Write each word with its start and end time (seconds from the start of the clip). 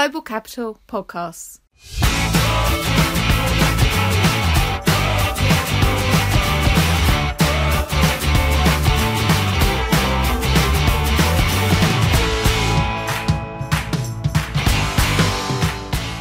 Global 0.00 0.22
Capital 0.22 0.80
Podcasts. 0.88 1.60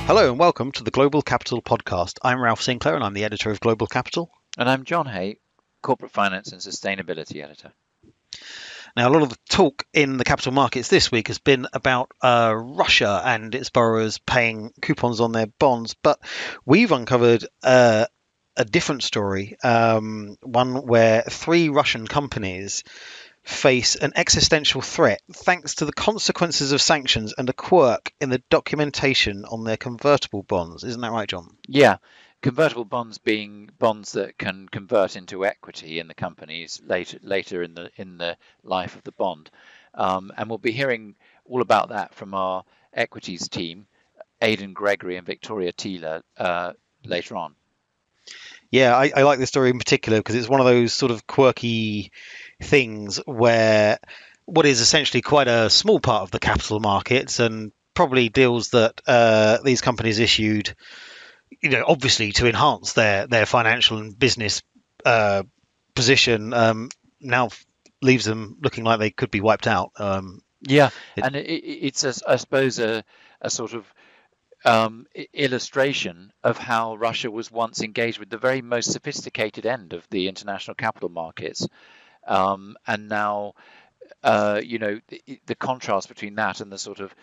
Hello 0.08 0.30
and 0.30 0.38
welcome 0.38 0.74
to 0.74 0.84
the 0.84 0.92
Global 0.92 1.22
Capital 1.22 1.62
Podcast. 1.62 2.18
I'm 2.22 2.42
Ralph 2.42 2.62
Sinclair 2.62 2.96
and 2.96 3.04
I'm 3.06 3.14
the 3.14 3.24
editor 3.24 3.50
of 3.50 3.62
Global 3.62 3.88
Capital. 3.88 4.30
And 4.58 4.70
I'm 4.70 4.84
John 4.84 5.06
Hay, 5.06 5.38
Corporate 5.82 6.12
Finance 6.12 6.52
and 6.52 6.60
Sustainability 6.60 7.42
Editor. 7.42 7.72
Now, 8.96 9.08
a 9.08 9.12
lot 9.12 9.24
of 9.24 9.30
the 9.30 9.38
talk 9.50 9.86
in 9.94 10.18
the 10.18 10.24
capital 10.24 10.52
markets 10.52 10.88
this 10.88 11.12
week 11.12 11.28
has 11.28 11.40
been 11.40 11.68
about 11.74 12.12
uh, 12.22 12.54
Russia 12.56 13.22
and 13.24 13.54
its 13.54 13.70
borrowers 13.70 14.18
paying 14.20 14.72
coupons 14.82 15.20
on 15.20 15.32
their 15.32 15.48
bonds, 15.48 15.96
but 16.02 16.20
we've 16.66 16.92
uncovered 16.92 17.46
uh, 17.64 18.06
a 18.58 18.66
different 18.66 19.04
story, 19.04 19.58
um, 19.64 20.38
one 20.42 20.86
where 20.86 21.24
three 21.24 21.70
Russian 21.70 22.08
companies 22.08 22.84
face 23.44 23.96
an 23.96 24.12
existential 24.16 24.82
threat 24.82 25.22
thanks 25.34 25.76
to 25.76 25.86
the 25.86 25.94
consequences 25.94 26.72
of 26.72 26.82
sanctions 26.82 27.34
and 27.38 27.50
a 27.50 27.54
quirk 27.54 28.14
in 28.20 28.30
the 28.30 28.44
documentation 28.50 29.46
on 29.46 29.64
their 29.64 29.78
convertible 29.78 30.44
bonds. 30.44 30.84
Isn't 30.84 31.02
that 31.02 31.12
right, 31.12 31.28
John? 31.28 31.56
Yeah 31.68 31.98
convertible 32.42 32.86
bonds 32.86 33.18
being 33.18 33.70
bonds 33.80 34.14
that 34.14 34.38
can 34.38 34.68
convert 34.70 35.16
into 35.16 35.46
equity 35.46 36.00
in 36.00 36.08
the 36.08 36.14
companies 36.14 36.82
later 36.86 37.18
later 37.22 37.64
in 37.64 37.74
the 37.74 37.92
in 37.98 38.18
the 38.18 38.38
life 38.64 38.96
of 38.96 39.04
the 39.04 39.12
bond. 39.12 39.50
Um, 39.94 40.32
and 40.38 40.50
we'll 40.50 40.58
be 40.58 40.72
hearing 40.72 41.16
all 41.46 41.62
about 41.62 41.90
that 41.90 42.14
from 42.14 42.34
our 42.34 42.64
equities 42.94 43.50
team, 43.50 43.88
Aidan 44.42 44.74
Gregory 44.74 45.18
and 45.18 45.26
Victoria 45.26 45.72
Thiele, 45.74 46.22
uh, 46.38 46.74
later 47.04 47.36
on. 47.36 47.56
Yeah, 48.72 48.96
I, 48.96 49.12
I 49.16 49.24
like 49.24 49.40
this 49.40 49.50
story 49.50 49.72
in 49.72 49.80
particular 49.80 50.20
because 50.20 50.36
it's 50.36 50.48
one 50.48 50.60
of 50.60 50.68
those 50.68 50.94
sort 50.94 51.12
of 51.12 51.26
quirky 51.26 52.12
things 52.62 53.18
where 53.26 53.98
what 54.46 54.66
is 54.66 54.80
essentially 54.80 55.22
quite 55.22 55.48
a 55.48 55.70
small 55.70 56.00
part 56.00 56.24
of 56.24 56.32
the 56.32 56.40
capital 56.40 56.80
markets 56.80 57.40
and 57.40 57.72
probably 57.96 58.30
deals 58.30 58.70
that 58.70 59.02
uh, 59.08 59.58
these 59.64 59.82
companies 59.82 60.20
issued 60.20 60.76
you 61.62 61.70
know, 61.70 61.84
obviously 61.88 62.32
to 62.34 62.48
enhance 62.48 62.94
their 62.94 63.28
their 63.28 63.46
financial 63.46 63.98
and 63.98 64.18
business 64.18 64.62
uh, 65.06 65.44
position, 65.94 66.54
um, 66.54 66.90
now 67.20 67.50
leaves 68.02 68.26
them 68.26 68.58
looking 68.62 68.84
like 68.84 69.00
they 69.00 69.12
could 69.12 69.32
be 69.32 69.42
wiped 69.42 69.68
out. 69.68 69.92
Um, 69.98 70.42
yeah, 70.62 70.90
it, 71.16 71.24
and 71.24 71.36
it, 71.36 71.50
it's 71.50 72.04
a, 72.04 72.14
I 72.28 72.38
suppose 72.38 72.80
a, 72.80 73.04
a 73.42 73.50
sort 73.50 73.74
of 73.74 73.92
um, 74.66 75.06
illustration 75.34 76.32
of 76.44 76.58
how 76.58 76.96
Russia 76.96 77.32
was 77.32 77.52
once 77.52 77.82
engaged 77.82 78.20
with 78.20 78.30
the 78.30 78.38
very 78.38 78.62
most 78.62 78.92
sophisticated 78.92 79.66
end 79.66 79.94
of 79.94 80.08
the 80.10 80.28
international 80.28 80.76
capital 80.76 81.10
markets, 81.10 81.68
um, 82.28 82.78
and 82.86 83.10
now, 83.10 83.54
uh, 84.24 84.62
you 84.64 84.80
know, 84.80 85.00
the, 85.08 85.42
the, 85.46 85.56
contrast 85.56 86.10
between 86.10 86.36
that 86.36 86.60
and 86.60 86.72
the 86.72 86.78
sort 86.78 87.00
of, 87.00 87.16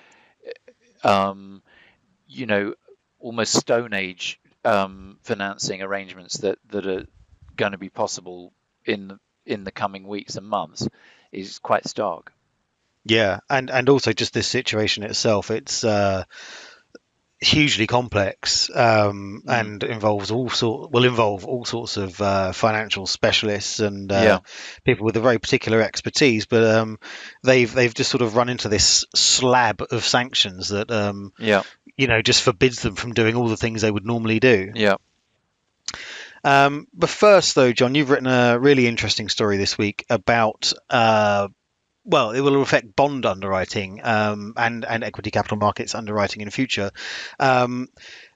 um, 1.05 1.63
you 2.27 2.47
know, 2.47 2.75
almost 3.19 3.55
Stone 3.55 3.95
Age 3.95 4.41
um, 4.65 5.19
financing 5.23 5.83
arrangements 5.83 6.39
that 6.39 6.59
that 6.71 6.87
are 6.87 7.07
going 7.57 7.73
to 7.73 7.79
be 7.79 7.89
possible 7.89 8.53
in 8.85 9.19
in 9.45 9.65
the 9.65 9.73
coming 9.73 10.07
weeks 10.07 10.37
and 10.37 10.47
months 10.47 10.89
is 11.33 11.59
quite 11.59 11.87
stark. 11.87 12.33
Yeah, 13.05 13.39
and 13.49 13.71
and 13.71 13.89
also 13.89 14.13
just 14.13 14.35
this 14.35 14.49
situation 14.49 15.05
itself, 15.05 15.51
it's 15.51 15.85
uh, 15.85 16.25
hugely 17.41 17.87
complex 17.87 18.71
um, 18.75 19.43
mm. 19.47 19.53
and 19.53 19.83
involves 19.83 20.31
all 20.31 20.49
sort 20.49 20.91
will 20.91 21.05
involve 21.05 21.45
all 21.45 21.65
sorts 21.65 21.97
of 21.97 22.21
uh, 22.21 22.53
financial 22.53 23.07
specialists 23.07 23.81
and 23.81 24.11
uh, 24.11 24.21
yeah. 24.23 24.39
people 24.85 25.05
with 25.05 25.17
a 25.17 25.21
very 25.21 25.39
particular 25.39 25.83
expertise. 25.83 26.47
But 26.47 26.65
um, 26.65 26.99
they've 27.45 27.73
they've 27.73 27.95
just 27.95 28.11
sort 28.11 28.23
of 28.23 28.37
run 28.37 28.49
into 28.49 28.69
this 28.69 29.05
slab 29.15 29.83
of 29.91 30.05
sanctions 30.05 30.69
that 30.69 30.91
um, 30.91 31.33
yeah 31.39 31.63
you 31.97 32.07
know 32.07 32.23
just 32.23 32.43
forbids 32.43 32.83
them 32.83 32.95
from 32.95 33.13
doing 33.13 33.37
all 33.37 33.49
the 33.49 33.57
things 33.57 33.83
they 33.83 33.91
would 33.91 34.07
normally 34.07 34.41
do. 34.41 34.73
Yeah. 34.75 34.97
Um, 36.45 36.87
but 36.95 37.11
first, 37.11 37.57
though, 37.57 37.73
John, 37.73 37.97
you've 37.97 38.11
written 38.11 38.29
a 38.29 38.59
really 38.59 38.87
interesting 38.87 39.29
story 39.29 39.57
this 39.57 39.77
week 39.77 40.05
about 40.09 40.73
uh, 40.89 41.49
well, 42.07 42.31
it 42.31 42.41
will 42.41 42.63
affect 42.63 42.95
bond 42.95 43.27
underwriting 43.27 44.01
um, 44.03 44.55
and 44.57 44.85
and 44.85 45.03
equity 45.05 45.31
capital 45.31 45.59
markets 45.59 45.95
underwriting 45.95 46.41
in 46.41 46.51
future, 46.51 46.93
um, 47.41 47.89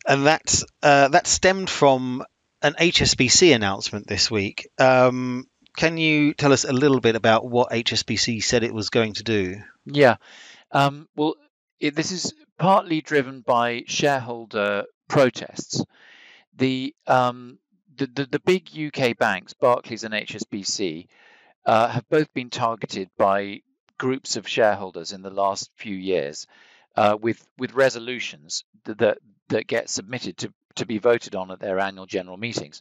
and 0.07 0.27
that 0.27 0.63
uh, 0.83 1.09
that 1.09 1.27
stemmed 1.27 1.71
from 1.71 2.25
an 2.63 2.75
HSBC 2.75 3.55
announcement 3.55 4.07
this 4.07 4.31
week. 4.31 4.69
Um, 4.79 5.47
can 5.77 5.97
you 5.97 6.35
tell 6.35 6.53
us 6.53 6.65
a 6.65 6.73
little 6.73 7.01
bit 7.01 7.15
about 7.15 7.49
what 7.49 7.71
HSBC 7.71 8.43
said 8.43 8.65
it 8.65 8.75
was 8.75 8.91
going 8.91 9.15
to 9.15 9.23
do? 9.23 9.63
Yeah, 9.87 10.17
um, 10.73 11.09
well, 11.15 11.37
it, 11.79 11.95
this 11.95 12.11
is 12.11 12.35
partly 12.59 13.01
driven 13.01 13.41
by 13.41 13.85
shareholder 13.87 14.85
protests. 15.09 15.83
The 16.57 16.95
um, 17.07 17.59
the, 17.97 18.07
the, 18.07 18.27
the 18.27 18.41
big 18.41 18.69
UK 18.77 19.17
banks, 19.17 19.53
Barclays 19.53 20.05
and 20.05 20.13
HSBC, 20.13 21.07
uh, 21.67 21.89
have 21.89 22.09
both 22.09 22.33
been 22.35 22.51
targeted 22.51 23.11
by 23.17 23.63
groups 23.99 24.37
of 24.37 24.49
shareholders 24.49 25.13
in 25.13 25.23
the 25.23 25.31
last 25.31 25.71
few 25.77 25.95
years 25.95 26.47
uh, 26.97 27.17
with 27.21 27.47
with 27.59 27.75
resolutions 27.75 28.65
that, 28.85 28.99
that, 28.99 29.19
that 29.49 29.67
get 29.67 29.91
submitted 29.91 30.37
to 30.39 30.53
to 30.77 30.87
be 30.87 30.99
voted 30.99 31.35
on 31.35 31.51
at 31.51 31.61
their 31.61 31.79
annual 31.79 32.07
general 32.07 32.37
meetings, 32.37 32.81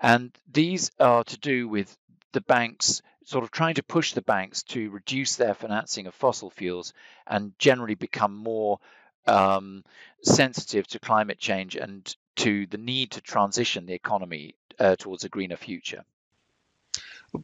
and 0.00 0.30
these 0.52 0.90
are 0.98 1.24
to 1.24 1.38
do 1.38 1.68
with 1.68 1.96
the 2.32 2.40
banks 2.40 3.02
sort 3.24 3.44
of 3.44 3.50
trying 3.50 3.74
to 3.74 3.82
push 3.82 4.12
the 4.12 4.22
banks 4.22 4.62
to 4.64 4.90
reduce 4.90 5.36
their 5.36 5.54
financing 5.54 6.06
of 6.06 6.14
fossil 6.14 6.50
fuels 6.50 6.92
and 7.26 7.52
generally 7.58 7.94
become 7.94 8.34
more 8.34 8.78
um, 9.26 9.84
sensitive 10.22 10.86
to 10.88 10.98
climate 10.98 11.38
change 11.38 11.76
and 11.76 12.16
to 12.36 12.66
the 12.66 12.78
need 12.78 13.12
to 13.12 13.20
transition 13.20 13.86
the 13.86 13.94
economy 13.94 14.54
uh, 14.78 14.96
towards 14.96 15.24
a 15.24 15.28
greener 15.28 15.56
future. 15.56 16.04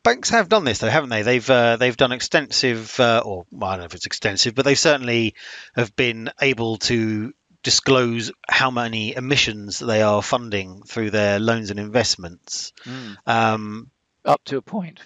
Banks 0.02 0.30
have 0.30 0.48
done 0.48 0.64
this 0.64 0.78
though, 0.78 0.88
haven't 0.88 1.10
they? 1.10 1.22
They've 1.22 1.48
uh, 1.48 1.76
they've 1.76 1.96
done 1.96 2.12
extensive, 2.12 2.98
uh, 2.98 3.22
or 3.24 3.46
well, 3.50 3.70
I 3.70 3.74
don't 3.74 3.80
know 3.80 3.86
if 3.86 3.94
it's 3.94 4.06
extensive, 4.06 4.54
but 4.54 4.64
they 4.64 4.74
certainly 4.74 5.34
have 5.74 5.94
been 5.94 6.30
able 6.40 6.78
to 6.78 7.32
disclose 7.66 8.30
how 8.48 8.70
many 8.70 9.16
emissions 9.16 9.80
they 9.80 10.00
are 10.00 10.22
funding 10.22 10.82
through 10.82 11.10
their 11.10 11.40
loans 11.40 11.70
and 11.70 11.80
investments. 11.80 12.72
Mm. 12.84 13.16
Um, 13.26 13.90
Up 14.24 14.42
to 14.44 14.56
a 14.56 14.62
point. 14.62 15.00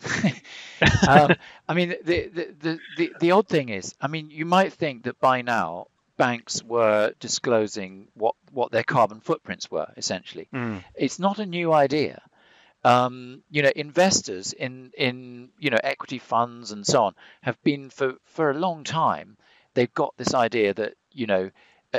um, 1.08 1.34
I 1.66 1.72
mean, 1.72 1.94
the, 2.04 2.28
the, 2.28 2.54
the, 2.60 2.78
the, 2.98 3.12
the 3.18 3.30
odd 3.30 3.48
thing 3.48 3.70
is, 3.70 3.94
I 3.98 4.08
mean, 4.08 4.28
you 4.30 4.44
might 4.44 4.74
think 4.74 5.04
that 5.04 5.18
by 5.18 5.40
now 5.40 5.86
banks 6.18 6.62
were 6.62 7.14
disclosing 7.18 8.08
what, 8.12 8.34
what 8.52 8.72
their 8.72 8.84
carbon 8.84 9.20
footprints 9.20 9.70
were, 9.70 9.88
essentially. 9.96 10.46
Mm. 10.52 10.84
It's 10.94 11.18
not 11.18 11.38
a 11.38 11.46
new 11.46 11.72
idea 11.72 12.20
um, 12.84 13.42
you 13.50 13.62
know, 13.62 13.70
investors 13.74 14.52
in 14.52 14.92
in 14.96 15.50
you 15.58 15.70
know 15.70 15.78
equity 15.82 16.18
funds 16.18 16.72
and 16.72 16.86
so 16.86 17.04
on 17.04 17.14
have 17.42 17.62
been 17.62 17.90
for 17.90 18.14
for 18.24 18.50
a 18.50 18.58
long 18.58 18.84
time. 18.84 19.36
They've 19.74 19.92
got 19.92 20.16
this 20.16 20.34
idea 20.34 20.74
that 20.74 20.94
you 21.12 21.26
know 21.26 21.50
uh, 21.92 21.98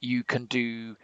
you 0.00 0.24
can 0.24 0.46
do 0.46 0.96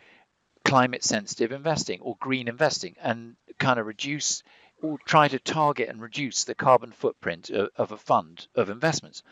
climate 0.65 1.05
sensitive 1.05 1.53
investing 1.53 2.01
or 2.01 2.17
green 2.21 2.49
investing 2.49 2.97
and 3.01 3.37
kind 3.59 3.79
of 3.79 3.87
reduce 3.87 4.43
or 4.83 4.99
try 5.05 5.29
to 5.29 5.39
target 5.39 5.89
and 5.89 6.01
reduce 6.01 6.45
the 6.45 6.55
carbon 6.55 6.93
footprint 6.93 7.51
of, 7.51 7.69
of 7.77 7.93
a 7.93 7.97
fund 7.97 8.47
of 8.55 8.71
investments. 8.71 9.23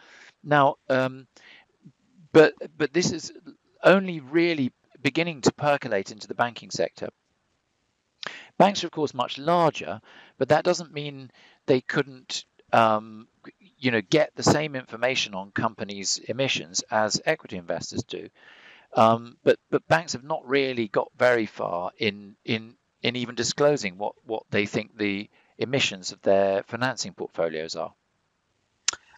Now, 0.43 0.77
um, 0.89 1.27
but 2.33 2.55
but 2.77 2.93
this 2.93 3.13
is 3.13 3.33
only 3.83 4.21
really 4.21 4.73
beginning 5.01 5.43
to 5.43 5.53
percolate 5.53 6.11
into 6.11 6.27
the 6.27 6.35
banking 6.35 6.71
sector 6.71 7.09
Banks 8.59 8.83
are, 8.83 8.87
of 8.87 8.93
course, 8.93 9.15
much 9.15 9.39
larger, 9.39 10.01
but 10.39 10.49
that 10.49 10.65
doesn't 10.65 10.93
mean 10.93 11.31
they 11.67 11.81
couldn't, 11.81 12.45
um, 12.73 13.29
you 13.79 13.91
know, 13.91 14.01
get 14.01 14.35
the 14.35 14.43
same 14.43 14.75
information 14.75 15.35
on 15.35 15.51
companies' 15.51 16.19
emissions 16.29 16.83
as 16.91 17.21
equity 17.27 17.57
investors 17.57 18.03
do. 18.05 18.29
Um, 18.95 19.37
but 19.45 19.59
but 19.71 19.87
banks 19.89 20.15
have 20.15 20.25
not 20.25 20.47
really 20.49 20.89
got 20.89 21.11
very 21.19 21.47
far 21.47 21.91
in 21.99 22.37
in 22.45 22.77
in 23.03 23.17
even 23.17 23.35
disclosing 23.35 23.99
what 23.99 24.15
what 24.25 24.45
they 24.51 24.65
think 24.65 24.97
the 24.97 25.29
emissions 25.59 26.13
of 26.13 26.23
their 26.23 26.63
financing 26.63 27.13
portfolios 27.13 27.77
are. 27.77 27.93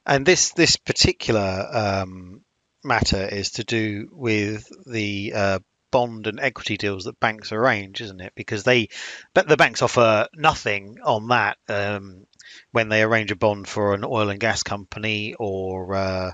And 0.04 0.26
this 0.26 0.52
this 0.52 0.76
particular 0.76 1.68
um, 1.72 2.42
matter 2.82 3.24
is 3.24 3.50
to 3.52 3.64
do 3.64 4.08
with 4.10 4.68
the 4.86 5.32
uh, 5.34 5.58
bond 5.90 6.26
and 6.26 6.40
equity 6.40 6.76
deals 6.76 7.04
that 7.04 7.20
banks 7.20 7.52
arrange, 7.52 8.00
isn't 8.00 8.20
it? 8.20 8.32
Because 8.34 8.64
they, 8.64 8.88
but 9.34 9.48
the 9.48 9.56
banks 9.56 9.82
offer 9.82 10.28
nothing 10.34 10.98
on 11.04 11.28
that 11.28 11.58
um, 11.68 12.26
when 12.72 12.88
they 12.88 13.02
arrange 13.02 13.30
a 13.30 13.36
bond 13.36 13.68
for 13.68 13.94
an 13.94 14.04
oil 14.04 14.30
and 14.30 14.40
gas 14.40 14.62
company 14.62 15.34
or 15.34 15.94
uh, 15.94 16.32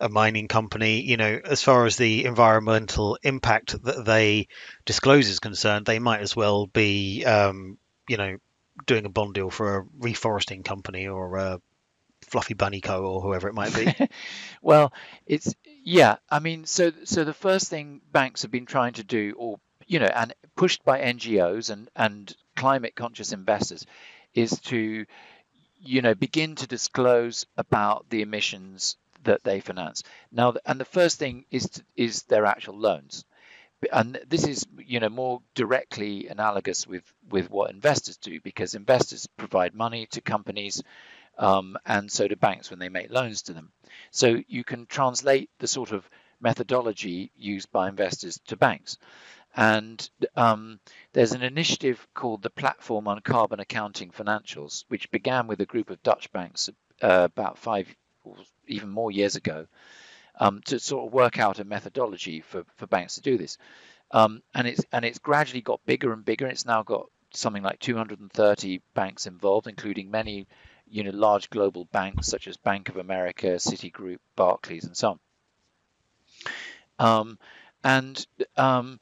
a 0.00 0.08
mining 0.08 0.48
company, 0.48 1.00
you 1.00 1.16
know, 1.16 1.40
as 1.44 1.62
far 1.62 1.86
as 1.86 1.96
the 1.96 2.24
environmental 2.24 3.18
impact 3.22 3.82
that 3.82 4.04
they 4.04 4.48
disclose 4.84 5.28
is 5.28 5.40
concerned, 5.40 5.86
they 5.86 5.98
might 5.98 6.20
as 6.20 6.36
well 6.36 6.66
be, 6.66 7.24
um, 7.24 7.78
you 8.08 8.16
know, 8.16 8.36
doing 8.86 9.04
a 9.04 9.10
bond 9.10 9.34
deal 9.34 9.50
for 9.50 9.78
a 9.78 9.84
reforesting 9.84 10.64
company 10.64 11.08
or 11.08 11.36
a 11.36 11.60
Fluffy 12.22 12.54
Bunny 12.54 12.80
Co. 12.80 13.04
or 13.04 13.20
whoever 13.22 13.48
it 13.48 13.54
might 13.54 13.74
be. 13.74 13.92
well, 14.62 14.92
it's 15.26 15.54
yeah. 15.88 16.16
I 16.30 16.38
mean, 16.38 16.66
so 16.66 16.92
so 17.04 17.24
the 17.24 17.32
first 17.34 17.68
thing 17.70 18.00
banks 18.12 18.42
have 18.42 18.50
been 18.50 18.66
trying 18.66 18.94
to 18.94 19.04
do, 19.04 19.34
or 19.38 19.58
you 19.86 19.98
know, 19.98 20.06
and 20.06 20.34
pushed 20.56 20.84
by 20.84 21.00
NGOs 21.00 21.70
and 21.70 21.88
and 21.96 22.34
climate 22.56 22.94
conscious 22.94 23.32
investors, 23.32 23.86
is 24.34 24.60
to 24.62 25.06
you 25.80 26.02
know 26.02 26.14
begin 26.14 26.54
to 26.56 26.66
disclose 26.66 27.46
about 27.56 28.06
the 28.10 28.22
emissions 28.22 28.96
that 29.24 29.44
they 29.44 29.60
finance. 29.60 30.02
Now, 30.32 30.54
and 30.66 30.80
the 30.80 30.84
first 30.84 31.18
thing 31.18 31.44
is 31.50 31.68
to, 31.70 31.84
is 31.96 32.22
their 32.24 32.46
actual 32.46 32.78
loans, 32.78 33.24
and 33.92 34.20
this 34.28 34.46
is 34.46 34.66
you 34.78 35.00
know 35.00 35.08
more 35.10 35.42
directly 35.54 36.28
analogous 36.28 36.86
with 36.86 37.04
with 37.30 37.50
what 37.50 37.70
investors 37.70 38.16
do 38.18 38.40
because 38.40 38.74
investors 38.74 39.26
provide 39.38 39.74
money 39.74 40.06
to 40.08 40.20
companies. 40.20 40.82
Um, 41.38 41.76
and 41.86 42.10
so 42.10 42.26
do 42.26 42.36
banks 42.36 42.70
when 42.70 42.78
they 42.78 42.88
make 42.88 43.10
loans 43.10 43.42
to 43.42 43.52
them. 43.52 43.70
So 44.10 44.42
you 44.48 44.64
can 44.64 44.86
translate 44.86 45.50
the 45.58 45.68
sort 45.68 45.92
of 45.92 46.08
methodology 46.40 47.30
used 47.36 47.70
by 47.70 47.88
investors 47.88 48.40
to 48.48 48.56
banks. 48.56 48.98
And 49.56 50.08
um, 50.36 50.78
there's 51.12 51.32
an 51.32 51.42
initiative 51.42 52.06
called 52.14 52.42
the 52.42 52.50
Platform 52.50 53.08
on 53.08 53.20
Carbon 53.20 53.60
Accounting 53.60 54.10
Financials, 54.10 54.84
which 54.88 55.10
began 55.10 55.46
with 55.46 55.60
a 55.60 55.66
group 55.66 55.90
of 55.90 56.02
Dutch 56.02 56.30
banks 56.32 56.68
uh, 57.02 57.28
about 57.32 57.58
five 57.58 57.88
or 58.24 58.36
even 58.66 58.88
more 58.88 59.10
years 59.10 59.36
ago 59.36 59.66
um, 60.38 60.60
to 60.66 60.78
sort 60.78 61.06
of 61.06 61.12
work 61.12 61.38
out 61.38 61.58
a 61.58 61.64
methodology 61.64 62.40
for, 62.40 62.64
for 62.76 62.86
banks 62.86 63.16
to 63.16 63.20
do 63.20 63.38
this. 63.38 63.58
Um, 64.10 64.42
and 64.54 64.66
it's 64.66 64.84
and 64.92 65.04
it's 65.04 65.18
gradually 65.18 65.60
got 65.60 65.84
bigger 65.84 66.12
and 66.12 66.24
bigger. 66.24 66.46
It's 66.46 66.64
now 66.64 66.82
got 66.82 67.10
something 67.34 67.62
like 67.62 67.78
230 67.80 68.80
banks 68.94 69.26
involved, 69.26 69.66
including 69.66 70.10
many 70.10 70.46
you 70.90 71.04
know 71.04 71.10
large 71.12 71.50
global 71.50 71.84
banks 71.86 72.26
such 72.26 72.48
as 72.48 72.56
Bank 72.56 72.88
of 72.88 72.96
America, 72.96 73.46
Citigroup, 73.58 74.18
Barclays, 74.36 74.84
and 74.84 74.96
so 74.96 75.10
on. 75.10 75.18
Um, 76.98 77.38
and 77.84 78.26
um, 78.56 79.00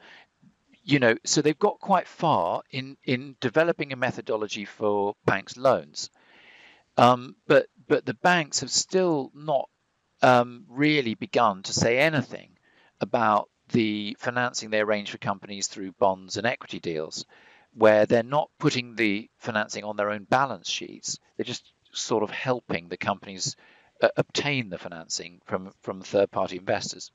you 0.84 1.00
know, 1.00 1.16
so 1.24 1.42
they've 1.42 1.58
got 1.58 1.80
quite 1.80 2.06
far 2.06 2.62
in 2.70 2.96
in 3.04 3.36
developing 3.40 3.92
a 3.92 3.96
methodology 3.96 4.64
for 4.64 5.14
banks' 5.24 5.56
loans. 5.56 6.10
Um, 6.96 7.36
but 7.46 7.66
but 7.88 8.06
the 8.06 8.14
banks 8.14 8.60
have 8.60 8.70
still 8.70 9.30
not 9.34 9.68
um, 10.22 10.64
really 10.68 11.14
begun 11.14 11.62
to 11.64 11.72
say 11.72 11.98
anything 11.98 12.50
about 13.00 13.48
the 13.70 14.16
financing 14.20 14.70
they 14.70 14.80
arrange 14.80 15.10
for 15.10 15.18
companies 15.18 15.66
through 15.66 15.92
bonds 15.92 16.36
and 16.36 16.46
equity 16.46 16.78
deals, 16.78 17.26
where 17.74 18.06
they're 18.06 18.22
not 18.22 18.50
putting 18.58 18.94
the 18.94 19.28
financing 19.38 19.84
on 19.84 19.96
their 19.96 20.10
own 20.10 20.24
balance 20.24 20.68
sheets. 20.68 21.18
They're 21.36 21.44
just 21.44 21.72
sort 21.96 22.22
of 22.22 22.30
helping 22.30 22.88
the 22.88 22.96
companies 22.96 23.56
uh, 24.02 24.08
obtain 24.16 24.68
the 24.68 24.78
financing 24.78 25.40
from 25.46 25.72
from 25.82 26.02
third 26.02 26.30
party 26.30 26.56
investors. 26.56 27.10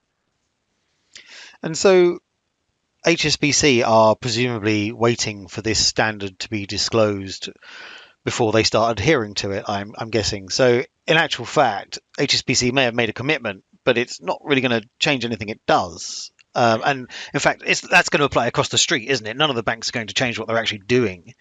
And 1.61 1.77
so 1.77 2.19
HSBC 3.05 3.83
are 3.85 4.15
presumably 4.15 4.91
waiting 4.91 5.47
for 5.47 5.61
this 5.61 5.85
standard 5.85 6.37
to 6.39 6.49
be 6.49 6.65
disclosed 6.65 7.49
before 8.23 8.51
they 8.51 8.63
start 8.63 8.99
adhering 8.99 9.33
to 9.35 9.51
it, 9.51 9.65
I'm, 9.67 9.93
I'm 9.97 10.11
guessing. 10.11 10.49
So, 10.49 10.83
in 11.07 11.17
actual 11.17 11.45
fact, 11.45 11.97
HSBC 12.19 12.71
may 12.71 12.83
have 12.83 12.93
made 12.93 13.09
a 13.09 13.13
commitment, 13.13 13.63
but 13.83 13.97
it's 13.97 14.21
not 14.21 14.39
really 14.43 14.61
going 14.61 14.79
to 14.79 14.87
change 14.99 15.25
anything 15.25 15.49
it 15.49 15.65
does. 15.65 16.31
Um, 16.53 16.81
and 16.85 17.07
in 17.33 17.39
fact, 17.39 17.63
that's 17.89 18.09
going 18.09 18.19
to 18.19 18.25
apply 18.25 18.47
across 18.47 18.69
the 18.69 18.77
street, 18.77 19.09
isn't 19.09 19.25
it? 19.25 19.37
None 19.37 19.49
of 19.49 19.55
the 19.55 19.63
banks 19.63 19.89
are 19.89 19.93
going 19.93 20.07
to 20.07 20.13
change 20.13 20.37
what 20.37 20.47
they're 20.47 20.57
actually 20.57 20.79
doing 20.79 21.33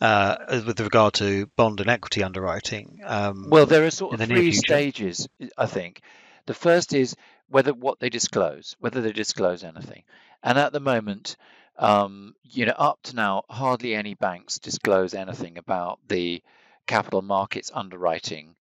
uh, 0.00 0.36
with 0.66 0.78
regard 0.80 1.14
to 1.14 1.46
bond 1.56 1.80
and 1.80 1.88
equity 1.88 2.22
underwriting. 2.22 3.00
Um, 3.04 3.48
well, 3.48 3.66
there 3.66 3.84
are 3.86 3.90
sort 3.90 4.20
of 4.20 4.26
three 4.26 4.52
stages, 4.52 5.28
I 5.56 5.66
think. 5.66 6.02
The 6.46 6.54
first 6.54 6.92
is 6.92 7.16
whether 7.48 7.72
what 7.72 7.98
they 7.98 8.10
disclose, 8.10 8.76
whether 8.78 9.00
they 9.00 9.12
disclose 9.12 9.64
anything. 9.64 10.02
And 10.42 10.58
at 10.58 10.72
the 10.72 10.80
moment, 10.80 11.36
um, 11.78 12.34
you 12.42 12.66
know, 12.66 12.74
up 12.76 12.98
to 13.04 13.16
now, 13.16 13.44
hardly 13.48 13.94
any 13.94 14.14
banks 14.14 14.58
disclose 14.58 15.14
anything 15.14 15.58
about 15.58 15.98
the 16.08 16.42
capital 16.86 17.22
markets 17.22 17.70
underwriting 17.72 18.54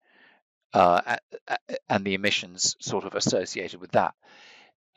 uh, 0.73 1.17
and 1.89 2.05
the 2.05 2.13
emissions 2.13 2.75
sort 2.79 3.05
of 3.05 3.15
associated 3.15 3.81
with 3.81 3.91
that. 3.91 4.13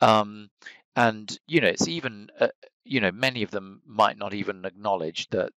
Um, 0.01 0.49
and 0.95 1.37
you 1.47 1.61
know, 1.61 1.67
it's 1.67 1.87
even 1.87 2.29
uh, 2.39 2.47
you 2.83 2.99
know 2.99 3.11
many 3.11 3.43
of 3.43 3.51
them 3.51 3.81
might 3.85 4.17
not 4.17 4.33
even 4.33 4.65
acknowledge 4.65 5.29
that 5.29 5.51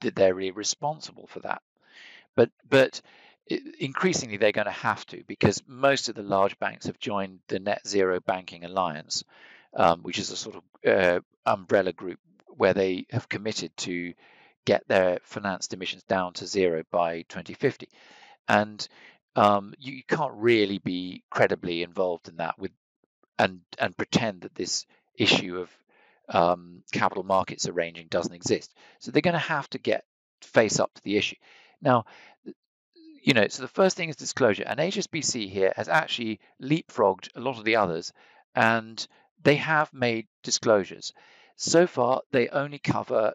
that 0.00 0.14
they're 0.14 0.34
really 0.34 0.50
responsible 0.50 1.26
for 1.26 1.40
that. 1.40 1.62
But 2.36 2.50
but 2.68 3.00
increasingly 3.78 4.38
they're 4.38 4.52
going 4.52 4.64
to 4.66 4.70
have 4.70 5.04
to 5.06 5.22
because 5.26 5.62
most 5.66 6.08
of 6.08 6.14
the 6.14 6.22
large 6.22 6.58
banks 6.58 6.86
have 6.86 6.98
joined 6.98 7.40
the 7.48 7.58
Net 7.58 7.86
Zero 7.86 8.20
Banking 8.20 8.64
Alliance, 8.64 9.22
um, 9.74 10.00
which 10.02 10.18
is 10.18 10.30
a 10.30 10.36
sort 10.36 10.56
of 10.56 10.90
uh, 10.90 11.20
umbrella 11.44 11.92
group 11.92 12.18
where 12.56 12.74
they 12.74 13.06
have 13.10 13.28
committed 13.28 13.76
to 13.76 14.14
get 14.64 14.86
their 14.88 15.18
financed 15.24 15.74
emissions 15.74 16.02
down 16.04 16.32
to 16.34 16.46
zero 16.46 16.82
by 16.90 17.22
2050. 17.28 17.88
And 18.48 18.86
um, 19.36 19.74
you, 19.78 19.94
you, 19.94 20.02
can't 20.04 20.32
really 20.34 20.78
be 20.78 21.22
credibly 21.30 21.82
involved 21.82 22.28
in 22.28 22.36
that 22.36 22.58
with 22.58 22.70
and 23.38 23.60
and 23.78 23.96
pretend 23.96 24.42
that 24.42 24.54
this 24.54 24.86
issue 25.16 25.58
of 25.58 25.70
um, 26.28 26.82
capital 26.92 27.22
markets 27.22 27.68
arranging 27.68 28.06
doesn't 28.08 28.34
exist. 28.34 28.74
So 29.00 29.10
they're 29.10 29.22
going 29.22 29.34
to 29.34 29.38
have 29.38 29.68
to 29.70 29.78
get 29.78 30.04
face 30.42 30.80
up 30.80 30.92
to 30.94 31.02
the 31.02 31.16
issue. 31.16 31.36
Now, 31.82 32.06
you 33.22 33.34
know, 33.34 33.46
so 33.48 33.62
the 33.62 33.68
first 33.68 33.96
thing 33.96 34.08
is 34.08 34.16
disclosure, 34.16 34.64
and 34.66 34.78
HSBC 34.78 35.50
here 35.50 35.72
has 35.76 35.88
actually 35.88 36.40
leapfrogged 36.62 37.28
a 37.34 37.40
lot 37.40 37.58
of 37.58 37.64
the 37.64 37.76
others, 37.76 38.12
and 38.54 39.06
they 39.42 39.56
have 39.56 39.92
made 39.92 40.26
disclosures. 40.42 41.12
So 41.56 41.86
far, 41.86 42.22
they 42.32 42.48
only 42.48 42.78
cover 42.78 43.32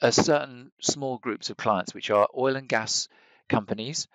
a 0.00 0.12
certain 0.12 0.70
small 0.80 1.18
groups 1.18 1.50
of 1.50 1.56
clients, 1.56 1.94
which 1.94 2.10
are 2.10 2.28
oil 2.36 2.56
and 2.56 2.68
gas 2.68 3.08
companies 3.48 4.06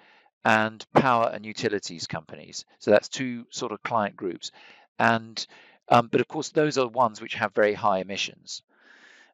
and 0.46 0.86
power 0.94 1.30
and 1.34 1.46
utilities 1.46 2.08
companies. 2.08 2.66
So 2.80 2.92
that's 2.92 3.10
two 3.10 3.46
sort 3.50 3.72
of 3.72 3.84
client 3.84 4.16
groups. 4.16 4.52
And 5.00 5.46
um, 5.90 6.08
but 6.12 6.22
of 6.22 6.28
course, 6.28 6.50
those 6.50 6.78
are 6.78 6.88
ones 6.88 7.22
which 7.22 7.36
have 7.36 7.54
very 7.54 7.74
high 7.74 8.00
emissions. 8.00 8.62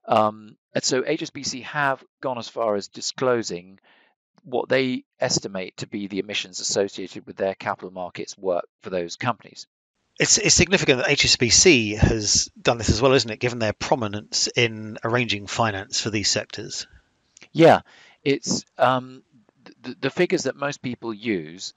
Um, 0.08 0.56
and 0.74 0.84
so 0.84 1.02
HSBC 1.04 1.64
have 1.64 2.04
gone 2.22 2.38
as 2.38 2.50
far 2.50 2.76
as 2.76 2.88
disclosing 2.88 3.80
what 4.44 4.70
they 4.70 5.04
estimate 5.20 5.78
to 5.78 5.88
be 5.88 6.08
the 6.08 6.20
emissions 6.20 6.60
associated 6.60 7.28
with 7.28 7.36
their 7.36 7.54
capital 7.54 7.92
markets 7.92 8.38
work 8.38 8.66
for 8.82 8.90
those 8.90 9.18
companies 9.18 9.68
it's, 10.20 10.38
it's 10.38 10.54
significant 10.54 11.00
that 11.00 11.08
HSBC 11.08 11.98
has 11.98 12.50
done 12.62 12.78
this 12.78 12.90
as 12.90 13.02
well, 13.02 13.14
isn't 13.14 13.32
it? 13.32 13.40
Given 13.40 13.60
their 13.60 13.74
prominence 13.74 14.48
in 14.48 14.98
arranging 15.04 15.48
finance 15.48 16.02
for 16.02 16.10
these 16.10 16.30
sectors. 16.30 16.88
Yeah, 17.54 17.82
it's 18.24 18.66
um, 18.78 19.24
the, 19.82 19.96
the 20.02 20.10
figures 20.10 20.44
that 20.44 20.58
most 20.58 20.82
people 20.82 21.14
use 21.14 21.74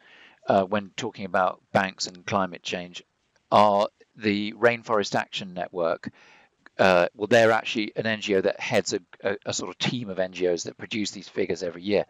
uh, 0.49 0.65
when 0.65 0.91
talking 0.97 1.25
about 1.25 1.63
banks 1.73 2.09
and 2.09 2.27
climate 2.27 2.65
change 2.65 3.05
are 3.53 3.89
the 4.17 4.53
Rainforest 4.55 5.15
Action 5.15 5.55
Network. 5.55 6.11
Uh, 6.79 7.07
well, 7.15 7.29
they're 7.29 7.53
actually 7.53 7.93
an 7.95 8.05
NGO 8.05 8.43
that 8.43 8.59
heads 8.59 8.95
a, 8.95 9.01
a, 9.23 9.37
a, 9.47 9.53
sort 9.53 9.71
of 9.71 9.79
team 9.79 10.09
of 10.09 10.17
NGOs 10.17 10.65
that 10.65 10.79
produce 10.79 11.11
these 11.11 11.29
figures 11.29 11.63
every 11.63 11.83
year, 11.83 12.07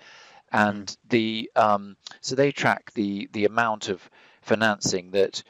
and 0.53 0.97
the 1.09 1.51
um, 1.57 1.97
so 2.21 2.37
they 2.37 2.53
track 2.53 2.93
the 2.95 3.29
the 3.33 3.45
amount 3.45 3.89
of 3.89 4.09
financing 4.41 5.11
that 5.11 5.43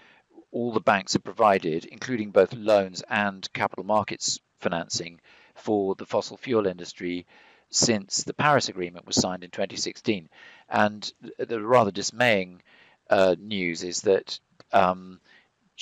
all 0.51 0.73
the 0.73 0.81
banks 0.81 1.13
have 1.13 1.25
provided, 1.25 1.85
including 1.85 2.31
both 2.31 2.55
loans 2.55 3.03
and 3.09 3.53
capital 3.53 3.85
markets 3.85 4.41
financing 4.61 5.21
for 5.55 5.95
the 5.95 6.07
fossil 6.07 6.37
fuel 6.37 6.67
industry 6.67 7.27
since 7.71 8.23
the 8.23 8.35
Paris 8.35 8.69
Agreement 8.69 9.07
was 9.07 9.17
signed 9.17 9.45
in 9.45 9.51
2016. 9.51 10.29
And 10.69 11.13
the 11.39 11.61
rather 11.61 11.91
dismaying 11.91 12.63
uh, 13.09 13.35
news 13.39 13.83
is 13.83 14.03
that 14.03 14.39
um, 14.73 15.21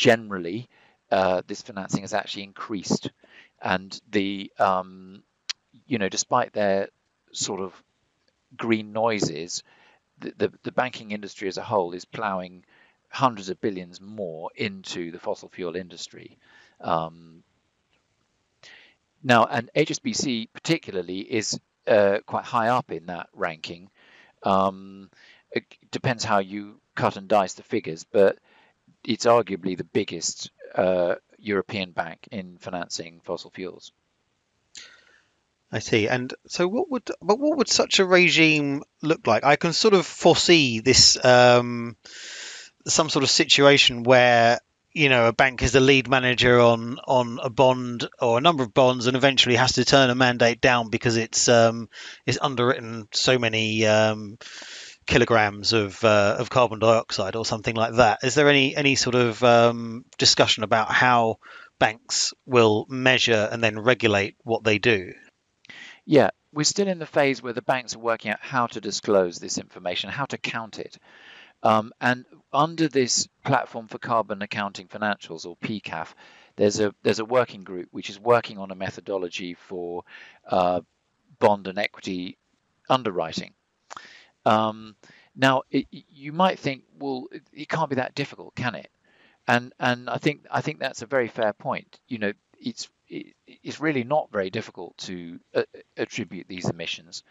generally 0.00 0.66
uh, 1.10 1.42
this 1.46 1.60
financing 1.60 2.00
has 2.00 2.14
actually 2.14 2.44
increased, 2.44 3.10
and 3.60 4.00
the 4.10 4.50
um, 4.58 5.22
you 5.86 5.98
know 5.98 6.08
despite 6.08 6.54
their 6.54 6.88
sort 7.32 7.60
of 7.60 7.74
green 8.56 8.92
noises, 8.92 9.62
the, 10.18 10.32
the, 10.38 10.52
the 10.62 10.72
banking 10.72 11.10
industry 11.10 11.48
as 11.48 11.58
a 11.58 11.62
whole 11.62 11.92
is 11.92 12.06
ploughing 12.06 12.64
hundreds 13.10 13.50
of 13.50 13.60
billions 13.60 14.00
more 14.00 14.50
into 14.54 15.10
the 15.10 15.18
fossil 15.18 15.50
fuel 15.50 15.76
industry. 15.76 16.38
Um, 16.80 17.42
now, 19.22 19.44
and 19.44 19.70
HSBC 19.76 20.48
particularly 20.54 21.18
is 21.18 21.60
uh, 21.86 22.20
quite 22.24 22.44
high 22.44 22.68
up 22.68 22.90
in 22.90 23.06
that 23.06 23.28
ranking. 23.34 23.90
Um, 24.44 25.10
it 25.52 25.64
depends 25.90 26.24
how 26.24 26.38
you 26.38 26.80
cut 26.94 27.16
and 27.16 27.28
dice 27.28 27.54
the 27.54 27.62
figures, 27.62 28.06
but 28.10 28.38
it's 29.04 29.26
arguably 29.26 29.76
the 29.76 29.84
biggest 29.84 30.50
uh, 30.74 31.16
European 31.38 31.92
bank 31.92 32.28
in 32.30 32.58
financing 32.58 33.20
fossil 33.24 33.50
fuels. 33.50 33.92
I 35.72 35.78
see. 35.78 36.08
And 36.08 36.34
so, 36.48 36.66
what 36.66 36.90
would 36.90 37.10
but 37.22 37.38
what 37.38 37.58
would 37.58 37.68
such 37.68 38.00
a 38.00 38.04
regime 38.04 38.82
look 39.02 39.26
like? 39.26 39.44
I 39.44 39.56
can 39.56 39.72
sort 39.72 39.94
of 39.94 40.04
foresee 40.04 40.80
this 40.80 41.22
um, 41.24 41.96
some 42.86 43.08
sort 43.08 43.22
of 43.22 43.30
situation 43.30 44.02
where 44.02 44.58
you 44.92 45.08
know 45.08 45.28
a 45.28 45.32
bank 45.32 45.62
is 45.62 45.70
the 45.72 45.80
lead 45.80 46.08
manager 46.08 46.58
on 46.58 46.98
on 47.06 47.38
a 47.40 47.50
bond 47.50 48.08
or 48.20 48.38
a 48.38 48.40
number 48.40 48.64
of 48.64 48.74
bonds, 48.74 49.06
and 49.06 49.16
eventually 49.16 49.54
has 49.56 49.74
to 49.74 49.84
turn 49.84 50.10
a 50.10 50.14
mandate 50.16 50.60
down 50.60 50.90
because 50.90 51.16
it's 51.16 51.48
um, 51.48 51.88
it's 52.26 52.38
underwritten 52.40 53.06
so 53.12 53.38
many. 53.38 53.86
Um, 53.86 54.38
kilograms 55.06 55.72
of 55.72 56.02
uh, 56.04 56.36
of 56.38 56.50
carbon 56.50 56.78
dioxide 56.78 57.36
or 57.36 57.44
something 57.44 57.74
like 57.74 57.94
that. 57.94 58.20
Is 58.22 58.34
there 58.34 58.48
any 58.48 58.76
any 58.76 58.94
sort 58.94 59.16
of 59.16 59.42
um, 59.42 60.04
discussion 60.18 60.62
about 60.62 60.90
how 60.90 61.38
banks 61.78 62.32
will 62.46 62.86
measure 62.88 63.48
and 63.50 63.62
then 63.62 63.78
regulate 63.78 64.36
what 64.44 64.64
they 64.64 64.78
do? 64.78 65.12
Yeah, 66.04 66.30
we're 66.52 66.64
still 66.64 66.88
in 66.88 66.98
the 66.98 67.06
phase 67.06 67.42
where 67.42 67.52
the 67.52 67.62
banks 67.62 67.94
are 67.94 68.00
working 68.00 68.30
out 68.30 68.40
how 68.40 68.66
to 68.68 68.80
disclose 68.80 69.38
this 69.38 69.58
information, 69.58 70.10
how 70.10 70.26
to 70.26 70.38
count 70.38 70.78
it. 70.78 70.98
Um, 71.62 71.92
and 72.00 72.24
under 72.52 72.88
this 72.88 73.28
platform 73.44 73.86
for 73.86 73.98
carbon 73.98 74.42
accounting 74.42 74.88
financials 74.88 75.46
or 75.46 75.56
PCAF, 75.56 76.14
there's 76.56 76.80
a 76.80 76.94
there's 77.02 77.18
a 77.18 77.24
working 77.24 77.62
group 77.62 77.88
which 77.90 78.10
is 78.10 78.18
working 78.18 78.58
on 78.58 78.70
a 78.70 78.74
methodology 78.74 79.54
for 79.54 80.04
uh, 80.48 80.80
bond 81.38 81.66
and 81.66 81.78
equity 81.78 82.38
underwriting. 82.88 83.52
Um, 84.44 84.96
now, 85.36 85.62
it, 85.70 85.86
you 85.90 86.32
might 86.32 86.58
think, 86.58 86.84
well, 86.98 87.26
it, 87.32 87.42
it 87.52 87.68
can't 87.68 87.90
be 87.90 87.96
that 87.96 88.14
difficult, 88.14 88.54
can 88.54 88.74
it? 88.74 88.90
And 89.48 89.72
and 89.80 90.08
I 90.08 90.18
think 90.18 90.46
I 90.50 90.60
think 90.60 90.78
that's 90.78 91.02
a 91.02 91.06
very 91.06 91.28
fair 91.28 91.52
point. 91.52 91.98
You 92.08 92.18
know, 92.18 92.32
it's 92.60 92.88
it, 93.08 93.34
it's 93.46 93.80
really 93.80 94.04
not 94.04 94.30
very 94.30 94.50
difficult 94.50 94.96
to 94.98 95.40
uh, 95.54 95.62
attribute 95.96 96.46
these 96.46 96.68
emissions, 96.68 97.24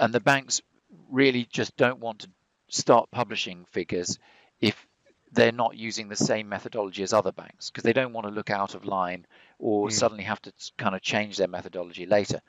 and 0.00 0.14
the 0.14 0.20
banks 0.20 0.62
really 1.10 1.46
just 1.50 1.76
don't 1.76 2.00
want 2.00 2.20
to 2.20 2.28
start 2.68 3.10
publishing 3.10 3.66
figures 3.72 4.18
if 4.60 4.86
they're 5.32 5.52
not 5.52 5.76
using 5.76 6.08
the 6.08 6.16
same 6.16 6.48
methodology 6.48 7.02
as 7.02 7.12
other 7.12 7.32
banks 7.32 7.70
because 7.70 7.82
they 7.82 7.92
don't 7.92 8.12
want 8.12 8.26
to 8.26 8.32
look 8.32 8.50
out 8.50 8.74
of 8.74 8.84
line 8.84 9.26
or 9.58 9.88
mm. 9.88 9.92
suddenly 9.92 10.22
have 10.24 10.40
to 10.40 10.52
kind 10.78 10.94
of 10.94 11.02
change 11.02 11.36
their 11.36 11.48
methodology 11.48 12.06
later. 12.06 12.40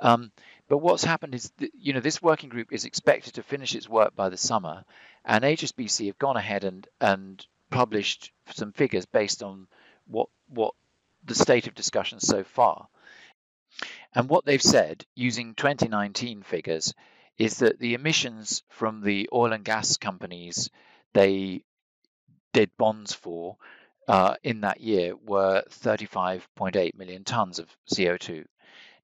Um, 0.00 0.32
but 0.68 0.78
what's 0.78 1.04
happened 1.04 1.34
is, 1.34 1.50
that, 1.58 1.70
you 1.74 1.92
know, 1.92 2.00
this 2.00 2.22
working 2.22 2.50
group 2.50 2.72
is 2.72 2.84
expected 2.84 3.34
to 3.34 3.42
finish 3.42 3.74
its 3.74 3.88
work 3.88 4.14
by 4.14 4.28
the 4.28 4.36
summer, 4.36 4.84
and 5.24 5.44
HSBC 5.44 6.06
have 6.06 6.18
gone 6.18 6.36
ahead 6.36 6.64
and 6.64 6.86
and 7.00 7.44
published 7.70 8.32
some 8.50 8.72
figures 8.72 9.06
based 9.06 9.42
on 9.42 9.66
what 10.06 10.28
what 10.48 10.74
the 11.24 11.34
state 11.34 11.66
of 11.66 11.74
discussion 11.74 12.20
so 12.20 12.44
far. 12.44 12.88
And 14.14 14.28
what 14.28 14.44
they've 14.44 14.62
said, 14.62 15.04
using 15.14 15.54
2019 15.54 16.42
figures, 16.42 16.94
is 17.36 17.58
that 17.58 17.78
the 17.78 17.94
emissions 17.94 18.62
from 18.68 19.02
the 19.02 19.28
oil 19.32 19.52
and 19.52 19.64
gas 19.64 19.96
companies 19.96 20.70
they 21.12 21.62
did 22.52 22.70
bonds 22.76 23.14
for 23.14 23.56
uh, 24.08 24.34
in 24.42 24.62
that 24.62 24.80
year 24.80 25.14
were 25.16 25.62
35.8 25.70 26.94
million 26.96 27.24
tons 27.24 27.58
of 27.58 27.68
CO2. 27.92 28.44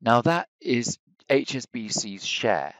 Now, 0.00 0.22
that 0.22 0.48
is 0.60 0.98
HSBC's 1.28 2.24
share. 2.24 2.74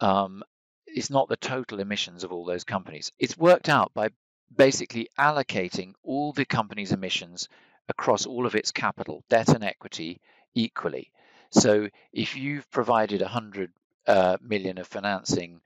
Um, 0.00 0.42
it's 0.86 1.10
not 1.10 1.28
the 1.28 1.36
total 1.36 1.80
emissions 1.80 2.24
of 2.24 2.32
all 2.32 2.44
those 2.44 2.64
companies. 2.64 3.12
It's 3.18 3.38
worked 3.38 3.68
out 3.68 3.92
by 3.94 4.10
basically 4.54 5.08
allocating 5.18 5.94
all 6.02 6.32
the 6.32 6.44
company's 6.44 6.92
emissions 6.92 7.48
across 7.88 8.26
all 8.26 8.46
of 8.46 8.54
its 8.54 8.72
capital, 8.72 9.24
debt 9.28 9.50
and 9.50 9.64
equity, 9.64 10.20
equally. 10.54 11.12
So 11.50 11.88
if 12.12 12.36
you've 12.36 12.70
provided 12.70 13.20
100 13.20 13.72
uh, 14.06 14.36
million 14.40 14.78
of 14.78 14.86
financing, 14.86 15.60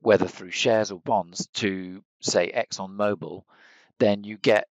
whether 0.00 0.26
through 0.26 0.50
shares 0.50 0.90
or 0.90 1.00
bonds, 1.00 1.48
to 1.54 2.02
say 2.20 2.50
ExxonMobil, 2.52 3.42
then 3.98 4.24
you 4.24 4.36
get 4.36 4.68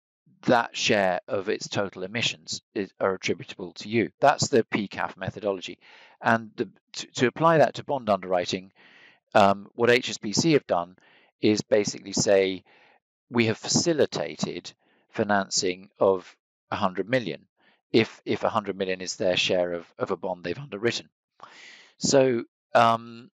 that 0.43 0.77
share 0.77 1.21
of 1.27 1.49
its 1.49 1.69
total 1.69 2.03
emissions 2.03 2.61
is, 2.75 2.91
are 3.01 3.15
attributable 3.15 3.73
to 3.73 3.89
you. 3.89 4.11
That's 4.21 4.49
the 4.49 4.65
PCAF 4.65 5.17
methodology. 5.17 5.79
And 6.25 6.51
the, 6.57 6.71
to, 6.93 7.07
to, 7.07 7.27
apply 7.27 7.59
that 7.59 7.75
to 7.75 7.85
bond 7.85 8.09
underwriting, 8.09 8.73
um, 9.35 9.69
what 9.75 9.91
HSBC 9.91 10.55
have 10.55 10.67
done 10.67 10.97
is 11.43 11.61
basically 11.61 12.15
say 12.15 12.65
we 13.31 13.47
have 13.47 13.59
facilitated 13.59 14.73
financing 15.11 15.91
of 16.01 16.35
100 16.69 17.09
million 17.09 17.47
if 17.93 18.21
if 18.25 18.43
100 18.43 18.77
million 18.77 19.01
is 19.01 19.17
their 19.17 19.37
share 19.37 19.75
of, 19.75 19.87
of 19.99 20.11
a 20.11 20.17
bond 20.17 20.43
they've 20.43 20.59
underwritten. 20.59 21.09
So 21.99 22.43
um, 22.75 23.31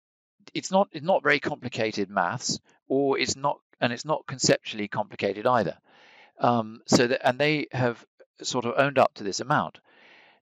it's 0.54 0.72
not 0.72 0.90
it's 0.92 1.06
not 1.06 1.24
very 1.24 1.40
complicated 1.40 2.10
maths, 2.10 2.60
or 2.88 3.18
it's 3.18 3.36
not 3.36 3.60
and 3.80 3.94
it's 3.94 4.04
not 4.04 4.28
conceptually 4.28 4.88
complicated 4.88 5.46
either. 5.46 5.78
Um, 6.40 6.82
so 6.88 7.08
that 7.08 7.26
and 7.26 7.40
they 7.40 7.68
have 7.72 8.04
sort 8.42 8.66
of 8.66 8.74
owned 8.78 8.98
up 8.98 9.14
to 9.16 9.24
this 9.24 9.40
amount. 9.40 9.80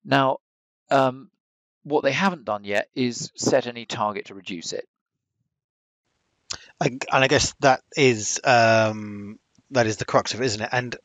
Now, 0.04 0.38
um, 0.90 1.30
what 1.88 2.04
they 2.04 2.12
haven't 2.12 2.46
done 2.46 2.64
yet 2.64 2.90
is 2.96 3.32
set 3.36 3.68
any 3.68 3.86
target 3.86 4.26
to 4.26 4.34
reduce 4.34 4.74
it. 4.74 4.88
and 6.82 7.04
I 7.12 7.28
guess 7.28 7.54
that 7.62 7.82
is 7.96 8.40
um, 8.44 9.40
that 9.72 9.88
is 9.88 9.98
the 9.98 10.06
crux 10.06 10.34
of 10.34 10.42
it, 10.42 10.46
isn't 10.46 10.62
it? 10.62 10.70
And 10.72 10.96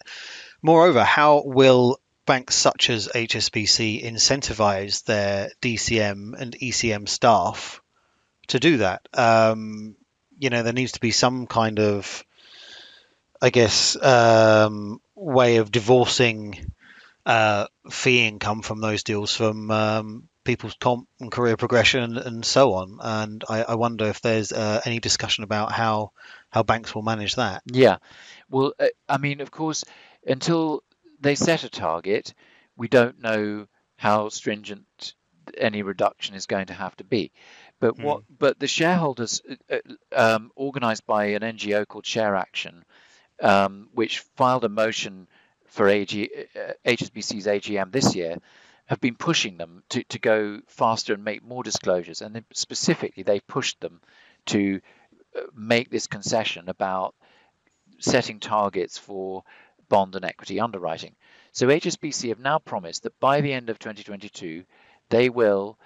moreover, 0.60 1.02
how 1.02 1.42
will 1.44 1.98
banks 2.26 2.54
such 2.54 2.90
as 2.90 3.08
HSBC 3.08 4.04
incentivize 4.04 5.04
their 5.04 5.50
DCM 5.60 6.34
and 6.38 6.52
ECM 6.54 7.08
staff 7.08 7.80
to 8.48 8.60
do 8.60 8.78
that? 8.78 9.08
Um, 9.14 9.96
you 10.38 10.50
know, 10.50 10.62
there 10.62 10.72
needs 10.72 10.92
to 10.92 11.00
be 11.00 11.10
some 11.10 11.46
kind 11.46 11.78
of 11.80 12.24
I 13.42 13.50
guess, 13.50 14.00
um, 14.00 15.00
way 15.16 15.56
of 15.56 15.72
divorcing 15.72 16.72
uh, 17.26 17.66
fee 17.90 18.28
income 18.28 18.62
from 18.62 18.80
those 18.80 19.02
deals 19.02 19.34
from 19.34 19.68
um, 19.72 20.28
people's 20.44 20.74
comp 20.74 21.08
and 21.20 21.30
career 21.30 21.56
progression 21.56 22.18
and 22.18 22.44
so 22.44 22.74
on. 22.74 22.98
And 23.00 23.44
I, 23.48 23.62
I 23.62 23.74
wonder 23.74 24.06
if 24.06 24.20
there's 24.20 24.52
uh, 24.52 24.80
any 24.84 24.98
discussion 24.98 25.44
about 25.44 25.72
how 25.72 26.12
how 26.50 26.62
banks 26.62 26.94
will 26.94 27.02
manage 27.02 27.36
that. 27.36 27.62
Yeah, 27.66 27.96
well, 28.50 28.74
uh, 28.78 28.88
I 29.08 29.18
mean, 29.18 29.40
of 29.40 29.50
course, 29.50 29.84
until 30.26 30.82
they 31.20 31.34
set 31.34 31.64
a 31.64 31.70
target, 31.70 32.34
we 32.76 32.88
don't 32.88 33.20
know 33.20 33.66
how 33.96 34.28
stringent 34.28 35.14
any 35.56 35.82
reduction 35.82 36.34
is 36.34 36.46
going 36.46 36.66
to 36.66 36.74
have 36.74 36.96
to 36.96 37.04
be. 37.04 37.32
But 37.80 37.98
what? 37.98 38.20
Mm. 38.20 38.24
But 38.38 38.58
the 38.60 38.68
shareholders, 38.68 39.42
uh, 39.70 39.76
uh, 40.14 40.34
um, 40.34 40.52
organised 40.56 41.06
by 41.06 41.26
an 41.26 41.42
NGO 41.42 41.86
called 41.86 42.04
ShareAction, 42.04 42.82
um, 43.40 43.88
which 43.92 44.20
filed 44.36 44.64
a 44.64 44.68
motion 44.68 45.26
for 45.66 45.88
AG, 45.88 46.30
uh, 46.54 46.72
HSBC's 46.86 47.46
AGM 47.46 47.90
this 47.90 48.14
year, 48.14 48.38
have 48.86 49.00
been 49.00 49.14
pushing 49.14 49.56
them 49.56 49.82
to, 49.90 50.02
to 50.04 50.18
go 50.18 50.60
faster 50.66 51.14
and 51.14 51.24
make 51.24 51.42
more 51.42 51.62
disclosures. 51.62 52.20
And 52.20 52.44
specifically, 52.52 53.22
they 53.22 53.40
pushed 53.40 53.80
them 53.80 54.00
to 54.46 54.80
uh, 55.36 55.40
make 55.54 55.90
this 55.90 56.06
concession 56.06 56.68
about 56.68 57.14
setting 58.00 58.40
targets 58.40 58.98
for 58.98 59.44
bond 59.88 60.16
and 60.16 60.24
equity 60.24 60.58
underwriting. 60.58 61.14
So 61.52 61.68
HSBC 61.68 62.30
have 62.30 62.40
now 62.40 62.58
promised 62.58 63.04
that 63.04 63.18
by 63.20 63.40
the 63.40 63.52
end 63.52 63.70
of 63.70 63.78
2022, 63.78 64.64
they 65.10 65.28
will, 65.28 65.78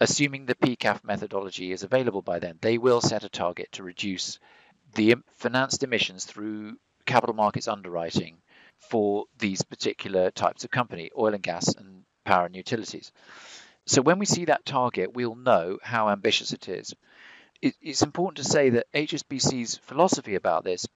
assuming 0.00 0.44
the 0.44 0.56
PCAF 0.56 1.04
methodology 1.04 1.72
is 1.72 1.82
available 1.82 2.22
by 2.22 2.40
then, 2.40 2.58
they 2.60 2.78
will 2.78 3.00
set 3.00 3.24
a 3.24 3.28
target 3.28 3.70
to 3.72 3.82
reduce 3.82 4.38
the 4.94 5.14
financed 5.38 5.82
emissions 5.82 6.24
through 6.24 6.76
capital 7.06 7.34
markets 7.34 7.68
underwriting 7.68 8.38
for 8.78 9.24
these 9.38 9.62
particular 9.62 10.30
types 10.30 10.64
of 10.64 10.70
company, 10.70 11.10
oil 11.16 11.34
and 11.34 11.42
gas 11.42 11.74
and 11.74 12.04
power 12.24 12.46
and 12.46 12.56
utilities. 12.56 13.12
So 13.86 14.02
when 14.02 14.18
we 14.18 14.26
see 14.26 14.46
that 14.46 14.64
target, 14.64 15.12
we'll 15.12 15.34
know 15.34 15.78
how 15.82 16.08
ambitious 16.08 16.52
it 16.52 16.68
is. 16.68 16.94
it's 17.60 18.02
important 18.02 18.38
to 18.38 18.50
say 18.50 18.70
that 18.70 18.92
HSBC's 18.92 19.76
philosophy 19.76 20.34
about 20.34 20.64
this 20.64 20.86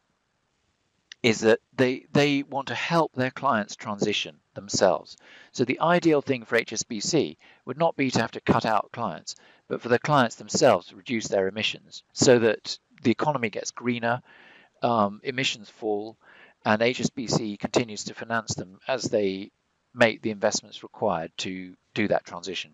is 1.22 1.40
that 1.40 1.60
they 1.74 2.06
they 2.12 2.42
want 2.44 2.68
to 2.68 2.74
help 2.74 3.12
their 3.12 3.30
clients 3.30 3.74
transition 3.74 4.38
themselves. 4.54 5.16
So 5.52 5.64
the 5.64 5.80
ideal 5.80 6.22
thing 6.22 6.44
for 6.44 6.58
HSBC 6.58 7.36
would 7.64 7.78
not 7.78 7.96
be 7.96 8.10
to 8.10 8.20
have 8.20 8.32
to 8.32 8.40
cut 8.40 8.64
out 8.64 8.92
clients, 8.92 9.34
but 9.68 9.80
for 9.80 9.88
the 9.88 9.98
clients 9.98 10.36
themselves 10.36 10.88
to 10.88 10.96
reduce 10.96 11.28
their 11.28 11.48
emissions 11.48 12.02
so 12.12 12.38
that 12.38 12.78
the 13.02 13.10
economy 13.10 13.50
gets 13.50 13.70
greener, 13.72 14.22
um, 14.82 15.20
emissions 15.24 15.68
fall, 15.68 16.16
and 16.64 16.80
HSBC 16.80 17.58
continues 17.58 18.04
to 18.04 18.14
finance 18.14 18.54
them 18.54 18.78
as 18.86 19.04
they 19.04 19.50
make 19.94 20.22
the 20.22 20.30
investments 20.30 20.82
required 20.82 21.32
to 21.38 21.74
do 21.94 22.08
that 22.08 22.24
transition. 22.24 22.72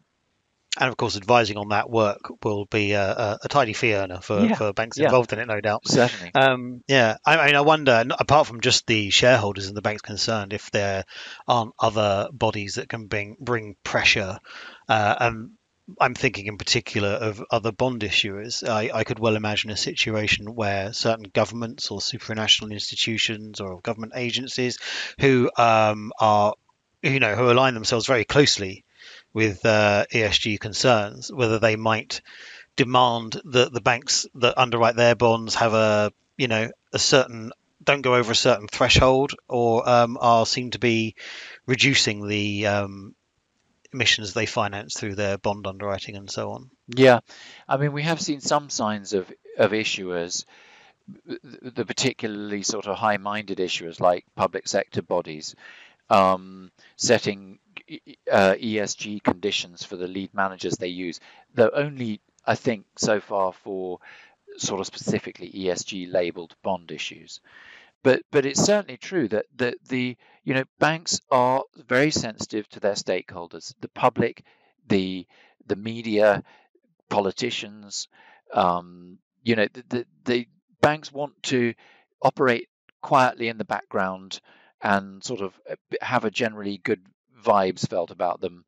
And 0.78 0.88
of 0.88 0.96
course, 0.96 1.16
advising 1.16 1.56
on 1.56 1.68
that 1.68 1.88
work 1.88 2.18
will 2.42 2.66
be 2.66 2.92
a, 2.92 3.08
a, 3.08 3.38
a 3.44 3.48
tidy 3.48 3.74
fee 3.74 3.94
earner 3.94 4.20
for, 4.20 4.40
Yeah, 4.40 4.54
for 4.56 4.72
banks 4.72 4.98
yeah. 4.98 5.04
involved 5.04 5.32
in 5.32 5.38
it, 5.38 5.46
no 5.46 5.60
doubt. 5.60 5.86
Certainly. 5.86 6.32
Um, 6.34 6.82
yeah, 6.88 7.16
I, 7.24 7.36
I 7.36 7.46
mean, 7.46 7.54
I 7.54 7.60
wonder, 7.60 8.04
apart 8.18 8.48
from 8.48 8.60
just 8.60 8.84
the 8.88 9.10
shareholders 9.10 9.68
and 9.68 9.76
the 9.76 9.82
banks 9.82 10.02
concerned, 10.02 10.52
if 10.52 10.72
there 10.72 11.04
aren't 11.46 11.74
other 11.78 12.28
bodies 12.32 12.74
that 12.74 12.88
can 12.88 13.06
bring 13.06 13.36
bring 13.40 13.76
pressure. 13.84 14.40
Uh, 14.88 15.14
and 15.20 15.50
I'm 16.00 16.14
thinking 16.14 16.46
in 16.46 16.58
particular 16.58 17.10
of 17.10 17.44
other 17.50 17.70
bond 17.70 18.02
issuers. 18.02 18.68
I, 18.68 18.90
I 18.92 19.04
could 19.04 19.18
well 19.18 19.36
imagine 19.36 19.70
a 19.70 19.76
situation 19.76 20.54
where 20.54 20.92
certain 20.92 21.30
governments 21.32 21.90
or 21.90 22.00
supranational 22.00 22.72
institutions 22.72 23.60
or 23.60 23.80
government 23.80 24.14
agencies 24.16 24.78
who 25.20 25.50
um, 25.56 26.10
are, 26.18 26.54
you 27.12 27.20
know, 27.20 27.34
who 27.36 27.50
align 27.50 27.74
themselves 27.74 28.06
very 28.06 28.24
closely 28.24 28.84
with 29.32 29.64
uh, 29.66 30.06
ESG 30.12 30.58
concerns, 30.60 31.32
whether 31.32 31.58
they 31.58 31.76
might 31.76 32.22
demand 32.76 33.40
that 33.44 33.72
the 33.72 33.80
banks 33.80 34.26
that 34.34 34.58
underwrite 34.58 34.96
their 34.96 35.14
bonds 35.14 35.54
have 35.54 35.74
a 35.74 36.12
you 36.36 36.48
know 36.48 36.68
a 36.92 36.98
certain 36.98 37.52
don't 37.82 38.02
go 38.02 38.14
over 38.14 38.32
a 38.32 38.36
certain 38.36 38.66
threshold 38.66 39.34
or 39.48 39.88
um, 39.88 40.16
are 40.20 40.46
seen 40.46 40.70
to 40.70 40.78
be 40.78 41.14
reducing 41.66 42.26
the 42.26 42.66
um, 42.66 43.14
emissions 43.92 44.32
they 44.32 44.46
finance 44.46 44.94
through 44.94 45.14
their 45.14 45.36
bond 45.36 45.66
underwriting 45.66 46.16
and 46.16 46.30
so 46.30 46.52
on. 46.52 46.70
Yeah, 46.88 47.20
I 47.68 47.76
mean, 47.76 47.92
we 47.92 48.02
have 48.02 48.20
seen 48.20 48.40
some 48.40 48.70
signs 48.70 49.12
of 49.12 49.30
of 49.58 49.72
issuers, 49.72 50.44
the 51.26 51.84
particularly 51.84 52.62
sort 52.62 52.86
of 52.86 52.96
high-minded 52.96 53.58
issuers 53.58 54.00
like 54.00 54.24
public 54.34 54.66
sector 54.66 55.02
bodies, 55.02 55.54
um, 56.10 56.70
setting 56.96 57.58
uh, 58.30 58.54
ESG 58.54 59.22
conditions 59.22 59.84
for 59.84 59.96
the 59.96 60.06
lead 60.06 60.32
managers 60.34 60.76
they 60.76 60.88
use. 60.88 61.20
Though 61.54 61.70
only, 61.70 62.20
I 62.46 62.54
think, 62.54 62.86
so 62.96 63.20
far 63.20 63.52
for 63.52 63.98
sort 64.56 64.80
of 64.80 64.86
specifically 64.86 65.50
ESG 65.50 66.12
labeled 66.12 66.54
bond 66.62 66.90
issues. 66.92 67.40
But 68.02 68.22
but 68.30 68.44
it's 68.44 68.62
certainly 68.62 68.98
true 68.98 69.28
that 69.28 69.46
that 69.56 69.76
the 69.88 70.16
you 70.44 70.54
know 70.54 70.64
banks 70.78 71.20
are 71.30 71.62
very 71.86 72.10
sensitive 72.10 72.68
to 72.70 72.80
their 72.80 72.94
stakeholders, 72.94 73.74
the 73.80 73.88
public, 73.88 74.44
the 74.88 75.26
the 75.66 75.76
media, 75.76 76.42
politicians. 77.08 78.08
Um, 78.52 79.18
you 79.42 79.56
know 79.56 79.66
the, 79.72 79.84
the 79.88 80.06
the 80.24 80.48
banks 80.80 81.10
want 81.12 81.42
to 81.44 81.74
operate 82.22 82.68
quietly 83.00 83.48
in 83.48 83.58
the 83.58 83.64
background 83.64 84.40
and 84.84 85.24
sort 85.24 85.40
of 85.40 85.58
uh, 85.68 85.74
have 86.00 86.24
a 86.24 86.30
generally 86.30 86.78
good 86.78 87.00
vibes 87.42 87.88
felt 87.88 88.10
about 88.10 88.40
them. 88.40 88.64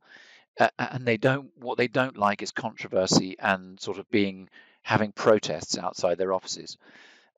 Uh, 0.58 0.70
and 0.78 1.06
they 1.06 1.18
don't 1.18 1.50
what 1.56 1.76
they 1.76 1.86
don't 1.86 2.16
like 2.16 2.42
is 2.42 2.50
controversy 2.50 3.36
and 3.38 3.78
sort 3.78 3.98
of 3.98 4.10
being 4.10 4.48
having 4.82 5.12
protests 5.12 5.76
outside 5.76 6.16
their 6.16 6.32
offices. 6.32 6.78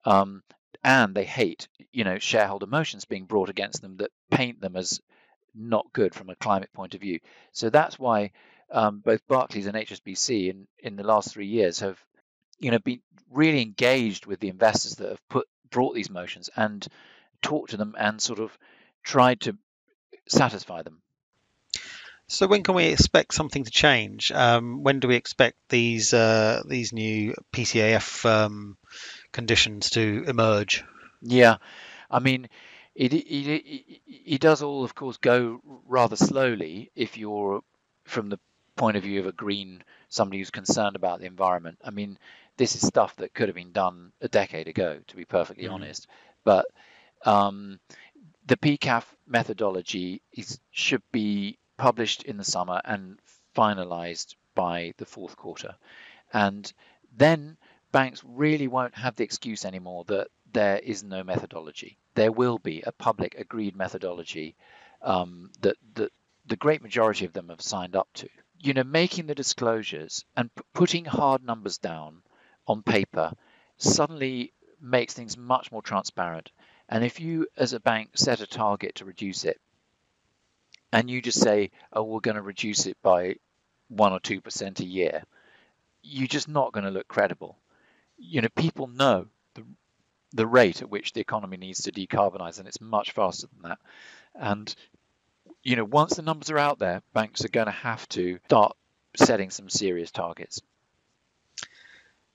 Um, 0.05 0.43
and 0.85 1.15
they 1.15 1.25
hate, 1.25 1.67
you 1.93 2.05
know, 2.05 2.19
shareholder 2.19 2.67
motions 2.67 3.05
being 3.05 3.25
brought 3.25 3.49
against 3.49 3.83
them 3.83 3.97
that 3.97 4.13
paint 4.31 4.61
them 4.61 4.77
as 4.77 5.01
not 5.55 5.93
good 5.93 6.15
from 6.15 6.31
a 6.31 6.37
climate 6.37 6.73
point 6.73 6.95
of 6.95 7.01
view. 7.01 7.19
So 7.51 7.69
that's 7.69 7.99
why 7.99 8.31
um, 8.71 9.01
both 9.01 9.27
Barclays 9.27 9.67
and 9.67 9.77
HSBC 9.77 10.51
in, 10.51 10.69
in 10.79 10.95
the 10.95 11.03
last 11.03 11.33
three 11.33 11.47
years 11.49 11.81
have, 11.81 11.99
you 12.61 12.71
know, 12.71 12.79
been 12.79 13.01
really 13.31 13.63
engaged 13.63 14.27
with 14.27 14.39
the 14.39 14.49
investors 14.49 14.95
that 14.97 15.09
have 15.09 15.29
put 15.29 15.49
brought 15.71 15.95
these 15.95 16.11
motions 16.11 16.49
and 16.57 16.87
talked 17.43 17.71
to 17.71 17.77
them 17.77 17.95
and 17.99 18.21
sort 18.21 18.39
of 18.39 18.57
tried 19.03 19.41
to 19.43 19.57
satisfy 20.29 20.83
them. 20.83 21.01
So 22.31 22.47
when 22.47 22.63
can 22.63 22.75
we 22.75 22.87
expect 22.87 23.33
something 23.33 23.65
to 23.65 23.71
change? 23.71 24.31
Um, 24.33 24.83
when 24.83 25.01
do 25.01 25.09
we 25.09 25.17
expect 25.17 25.57
these 25.71 26.13
uh, 26.13 26.63
these 26.69 26.93
new 26.93 27.35
PCAF 27.53 28.27
um, 28.27 28.77
conditions 29.33 29.91
to 29.91 30.25
emerge? 30.27 30.85
Yeah, 31.23 31.57
I 32.11 32.19
mean, 32.19 32.49
it, 32.95 33.15
it 33.15 33.27
it 33.27 34.01
it 34.07 34.41
does 34.41 34.63
all, 34.63 34.85
of 34.85 34.95
course, 34.95 35.17
go 35.17 35.61
rather 35.87 36.17
slowly 36.17 36.91
if 36.95 37.17
you're 37.17 37.63
from 38.05 38.29
the 38.29 38.39
point 38.77 38.97
of 38.99 39.03
view 39.03 39.21
of 39.21 39.27
a 39.27 39.33
green 39.33 39.83
somebody 40.11 40.39
who's 40.39 40.51
concerned 40.51 40.97
about 40.97 41.21
the 41.21 41.27
environment. 41.27 41.79
I 41.83 41.91
mean, 41.91 42.19
this 42.59 42.75
is 42.75 42.87
stuff 42.87 43.17
that 43.17 43.33
could 43.33 43.49
have 43.49 43.57
been 43.57 43.73
done 43.73 44.13
a 44.21 44.29
decade 44.29 44.69
ago, 44.69 45.01
to 45.07 45.17
be 45.17 45.25
perfectly 45.25 45.65
Mm. 45.65 45.73
honest. 45.73 46.07
But 46.45 46.67
um, 47.25 47.79
the 48.47 48.57
PCAF 48.57 49.05
methodology 49.27 50.23
is, 50.33 50.59
should 50.71 51.03
be 51.13 51.59
published 51.77 52.23
in 52.25 52.37
the 52.37 52.45
summer 52.45 52.81
and 52.85 53.19
finalized 53.57 54.35
by 54.55 54.93
the 54.99 55.07
fourth 55.07 55.37
quarter. 55.37 55.75
And 56.33 56.71
then 57.17 57.57
banks 57.93 58.23
really 58.25 58.69
won't 58.69 58.95
have 58.97 59.17
the 59.17 59.25
excuse 59.25 59.65
anymore 59.65 60.05
that 60.09 60.29
there 60.53 60.79
is 60.79 61.03
no 61.03 61.23
methodology. 61.23 61.99
There 62.15 62.33
will 62.33 62.59
be 62.59 62.83
a 62.83 62.93
public 62.93 63.35
agreed 63.39 63.77
methodology 63.77 64.57
um, 65.03 65.51
that, 65.61 65.77
that 65.95 66.13
the 66.47 66.57
great 66.57 66.83
majority 66.83 67.25
of 67.25 67.33
them 67.33 67.49
have 67.51 67.61
signed 67.61 67.95
up 67.95 68.09
to. 68.15 68.29
You 68.61 68.75
know, 68.75 68.85
making 68.85 69.27
the 69.27 69.35
disclosures 69.35 70.25
and 70.37 70.53
p- 70.55 70.63
putting 70.75 71.05
hard 71.05 71.45
numbers 71.45 71.79
down 71.79 72.23
on 72.67 72.83
paper 72.83 73.33
suddenly 73.77 74.53
makes 74.81 75.15
things 75.15 75.37
much 75.37 75.71
more 75.71 75.83
transparent. 75.83 76.51
And 76.89 77.05
if 77.05 77.21
you, 77.21 77.47
as 77.57 77.73
a 77.73 77.81
bank, 77.81 78.11
set 78.15 78.41
a 78.41 78.47
target 78.47 78.97
to 78.97 79.05
reduce 79.05 79.45
it, 79.45 79.61
and 80.93 81.11
you 81.11 81.21
just 81.21 81.41
say, 81.41 81.71
"Oh, 81.93 82.03
we're 82.03 82.21
going 82.21 82.37
to 82.37 82.43
reduce 82.43 82.87
it 82.87 82.97
by 83.03 83.37
one 83.89 84.13
or 84.13 84.21
two 84.21 84.41
percent 84.41 84.81
a 84.81 84.85
year," 84.85 85.25
you're 86.03 86.29
just 86.29 86.49
not 86.49 86.73
going 86.73 86.85
to 86.85 86.91
look 86.91 87.09
credible. 87.09 87.59
You 88.17 88.41
know, 88.41 88.49
people 88.57 88.87
know 88.87 89.27
the 89.55 89.65
the 90.33 90.47
rate 90.47 90.83
at 90.83 90.91
which 90.91 91.13
the 91.13 91.21
economy 91.21 91.57
needs 91.57 91.83
to 91.83 91.93
decarbonize, 91.93 92.59
and 92.59 92.69
it's 92.69 92.81
much 92.81 93.13
faster 93.13 93.49
than 93.49 93.71
that. 93.71 93.79
And 94.35 94.75
you 95.63 95.77
know, 95.77 95.85
once 95.85 96.17
the 96.17 96.23
numbers 96.23 96.51
are 96.51 96.59
out 96.59 96.79
there, 96.79 97.03
banks 97.13 97.45
are 97.45 97.49
going 97.49 97.67
to 97.67 97.73
have 97.73 98.09
to 98.11 98.39
start 98.47 98.77
setting 99.17 99.51
some 99.51 99.69
serious 99.69 100.11
targets. 100.11 100.61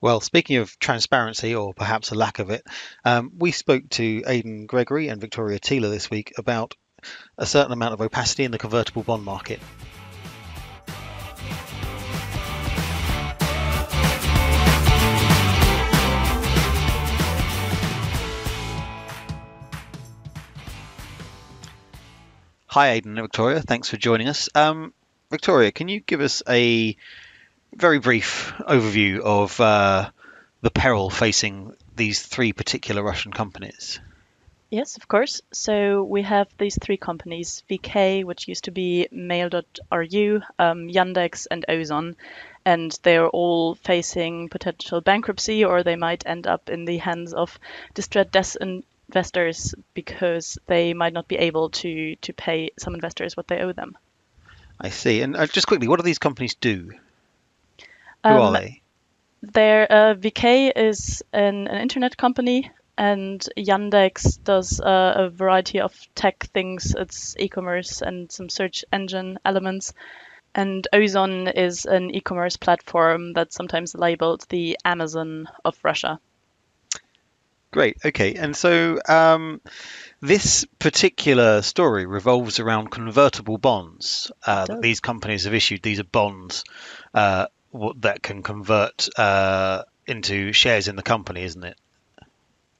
Well, 0.03 0.19
speaking 0.19 0.57
of 0.57 0.77
transparency, 0.79 1.55
or 1.55 1.73
perhaps 1.73 2.11
a 2.11 2.15
lack 2.15 2.39
of 2.39 2.49
it, 2.49 2.65
um, 3.05 3.31
we 3.37 3.51
spoke 3.53 3.87
to 3.91 4.21
Aidan 4.27 4.65
Gregory 4.65 5.07
and 5.07 5.21
Victoria 5.21 5.59
Thiele 5.59 5.89
this 5.89 6.11
week 6.11 6.33
about 6.37 6.75
a 7.37 7.45
certain 7.45 7.71
amount 7.71 7.93
of 7.93 8.01
opacity 8.01 8.43
in 8.43 8.51
the 8.51 8.57
convertible 8.57 9.03
bond 9.03 9.23
market. 9.23 9.61
Hi, 22.67 22.89
Aidan 22.89 23.17
and 23.17 23.23
Victoria. 23.23 23.61
Thanks 23.61 23.87
for 23.87 23.95
joining 23.95 24.27
us. 24.27 24.49
Um, 24.53 24.93
Victoria, 25.31 25.71
can 25.71 25.87
you 25.87 26.01
give 26.01 26.19
us 26.19 26.43
a 26.49 26.97
very 27.75 27.99
brief 27.99 28.53
overview 28.59 29.19
of 29.19 29.59
uh, 29.59 30.09
the 30.61 30.71
peril 30.71 31.09
facing 31.09 31.75
these 31.95 32.21
three 32.21 32.53
particular 32.53 33.03
Russian 33.03 33.31
companies? 33.31 33.99
Yes, 34.69 34.97
of 34.97 35.07
course. 35.07 35.39
So 35.51 36.03
we 36.03 36.23
have 36.23 36.47
these 36.57 36.79
three 36.81 36.97
companies 36.97 37.63
VK, 37.69 38.23
which 38.23 38.47
used 38.47 38.63
to 38.63 38.71
be 38.71 39.07
Mail.ru, 39.11 40.41
um, 40.57 40.87
Yandex, 40.89 41.45
and 41.51 41.63
Ozon. 41.69 42.15
And 42.65 42.97
they're 43.03 43.27
all 43.27 43.75
facing 43.75 44.49
potential 44.49 45.01
bankruptcy 45.01 45.63
or 45.63 45.83
they 45.83 45.95
might 45.95 46.25
end 46.25 46.47
up 46.47 46.69
in 46.69 46.85
the 46.85 46.97
hands 46.97 47.33
of 47.33 47.59
distressed 47.93 48.57
investors 48.59 49.75
because 49.93 50.57
they 50.65 50.95
might 50.95 51.13
not 51.13 51.27
be 51.27 51.35
able 51.35 51.69
to, 51.69 52.15
to 52.15 52.33
pay 52.33 52.71
some 52.79 52.95
investors 52.95 53.37
what 53.37 53.47
they 53.47 53.59
owe 53.59 53.73
them. 53.73 53.95
I 54.79 54.89
see. 54.89 55.21
And 55.21 55.35
uh, 55.35 55.45
just 55.45 55.67
quickly, 55.67 55.87
what 55.87 55.99
do 55.99 56.03
these 56.03 56.17
companies 56.17 56.55
do? 56.55 56.93
Who 58.23 58.29
are 58.29 58.47
Um, 58.47 58.53
they? 58.53 58.81
Their 59.41 59.91
uh, 59.91 60.15
VK 60.15 60.71
is 60.75 61.21
an, 61.33 61.67
an 61.67 61.81
internet 61.81 62.15
company, 62.15 62.71
and 62.97 63.45
Yandex 63.57 64.41
does 64.43 64.79
uh, 64.79 65.13
a 65.15 65.29
variety 65.29 65.81
of 65.81 65.93
tech 66.15 66.43
things. 66.53 66.95
It's 66.97 67.35
e-commerce 67.37 68.01
and 68.01 68.31
some 68.31 68.49
search 68.49 68.85
engine 68.93 69.39
elements. 69.43 69.93
And 70.55 70.87
Ozon 70.93 71.51
is 71.53 71.85
an 71.85 72.13
e-commerce 72.15 72.57
platform 72.57 73.33
that's 73.33 73.55
sometimes 73.55 73.95
labeled 73.95 74.45
the 74.49 74.77
Amazon 74.85 75.49
of 75.65 75.77
Russia. 75.83 76.19
Great. 77.71 77.97
Okay. 78.05 78.35
And 78.35 78.55
so 78.55 78.99
um, 79.09 79.59
this 80.21 80.63
particular 80.77 81.63
story 81.63 82.05
revolves 82.05 82.59
around 82.59 82.91
convertible 82.91 83.57
bonds 83.57 84.31
uh, 84.45 84.65
that 84.67 84.81
these 84.81 84.99
companies 84.99 85.45
have 85.45 85.55
issued. 85.55 85.81
These 85.81 85.99
are 85.99 86.03
bonds 86.05 86.63
uh, 87.15 87.47
that 87.97 88.21
can 88.21 88.43
convert 88.43 89.07
uh, 89.17 89.83
into 90.07 90.53
shares 90.53 90.87
in 90.87 90.95
the 90.95 91.03
company, 91.03 91.43
isn't 91.43 91.63
it? 91.63 91.77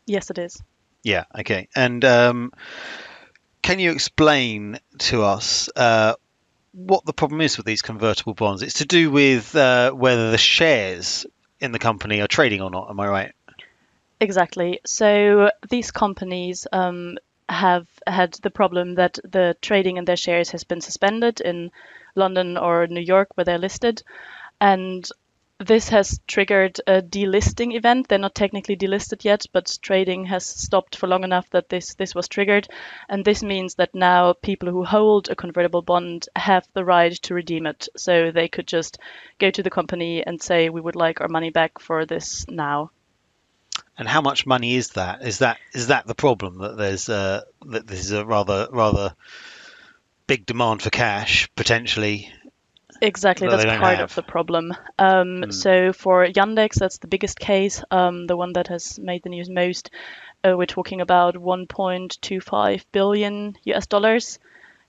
Yes, 0.06 0.30
it 0.30 0.38
is. 0.38 0.62
Yeah. 1.04 1.26
Okay. 1.40 1.68
And 1.76 2.04
um, 2.06 2.54
can 3.62 3.80
you 3.80 3.92
explain 3.92 4.80
to 5.00 5.24
us 5.24 5.70
uh, 5.76 6.14
what 6.74 7.06
the 7.06 7.14
problem 7.14 7.42
is 7.42 7.58
with 7.58 7.66
these 7.66 7.82
convertible 7.82 8.34
bonds. 8.34 8.62
It's 8.64 8.80
to 8.80 8.86
do 8.86 9.12
with 9.12 9.56
uh, 9.56 9.92
whether 9.92 10.32
the 10.32 10.38
shares 10.38 11.26
in 11.60 11.72
the 11.72 11.80
company 11.80 12.20
are 12.22 12.28
trading 12.28 12.62
or 12.62 12.72
not. 12.72 12.90
Am 12.90 13.00
I 13.00 13.08
right? 13.08 13.32
Exactly. 14.20 14.80
So 14.86 15.52
these 15.70 15.92
companies 15.92 16.68
um, 16.72 17.18
have 17.48 17.88
had 18.08 18.34
the 18.34 18.50
problem 18.50 18.96
that 18.96 19.20
the 19.24 19.56
trading 19.62 19.98
in 19.98 20.06
their 20.06 20.18
shares 20.18 20.50
has 20.52 20.64
been 20.64 20.82
suspended 20.82 21.42
in 21.42 21.72
London 22.16 22.58
or 22.58 22.88
New 22.88 23.02
York, 23.02 23.30
where 23.36 23.46
they're 23.46 23.58
listed, 23.58 24.04
and 24.64 25.10
this 25.60 25.90
has 25.90 26.22
triggered 26.26 26.80
a 26.88 27.02
delisting 27.02 27.76
event. 27.76 28.08
They're 28.08 28.18
not 28.18 28.34
technically 28.34 28.78
delisted 28.78 29.26
yet, 29.26 29.46
but 29.52 29.78
trading 29.82 30.26
has 30.26 30.46
stopped 30.46 30.96
for 30.96 31.08
long 31.08 31.26
enough 31.26 31.50
that 31.50 31.68
this 31.68 31.96
this 31.96 32.16
was 32.16 32.30
triggered, 32.30 32.70
and 33.10 33.26
this 33.26 33.44
means 33.44 33.76
that 33.76 33.94
now 33.94 34.32
people 34.32 34.70
who 34.70 34.86
hold 34.86 35.30
a 35.30 35.36
convertible 35.36 35.82
bond 35.82 36.30
have 36.38 36.66
the 36.74 36.86
right 36.86 37.12
to 37.24 37.34
redeem 37.34 37.66
it. 37.66 37.90
So 37.98 38.32
they 38.32 38.48
could 38.48 38.66
just 38.66 39.00
go 39.38 39.52
to 39.52 39.64
the 39.64 39.70
company 39.70 40.26
and 40.26 40.42
say, 40.42 40.70
"We 40.70 40.80
would 40.80 40.96
like 40.96 41.20
our 41.20 41.28
money 41.28 41.50
back 41.50 41.80
for 41.80 42.06
this 42.06 42.46
now." 42.48 42.92
And 43.98 44.08
how 44.08 44.22
much 44.22 44.46
money 44.46 44.76
is 44.76 44.92
that? 44.92 45.24
Is 45.24 45.40
that 45.40 45.58
is 45.74 45.88
that 45.88 46.08
the 46.08 46.16
problem 46.16 46.60
that 46.60 46.78
there's 46.78 47.10
uh, 47.10 47.42
that 47.66 47.86
this 47.86 48.00
is 48.00 48.12
a 48.12 48.26
rather 48.26 48.70
rather 48.72 49.14
big 50.26 50.46
demand 50.46 50.82
for 50.82 50.90
cash 50.90 51.50
potentially 51.54 52.32
Exactly, 53.02 53.48
that 53.48 53.58
that's 53.58 53.80
part 53.80 53.98
have. 53.98 54.10
of 54.10 54.16
the 54.16 54.24
problem. 54.24 54.74
Um, 55.00 55.44
Hmm. 55.44 55.52
So 55.52 55.94
for 55.94 56.26
Yandex, 56.26 56.76
that's 56.76 56.98
the 56.98 57.08
biggest 57.08 57.40
case, 57.40 57.84
um, 57.92 58.28
the 58.28 58.38
one 58.38 58.54
that 58.54 58.68
has 58.68 59.00
made 59.00 59.24
the 59.24 59.30
news 59.30 59.50
most. 59.50 59.90
Uh, 60.44 60.56
we're 60.58 60.66
talking 60.66 61.02
about 61.02 61.36
1.25 61.36 62.86
billion 62.92 63.58
US 63.64 63.88
dollars. 63.88 64.40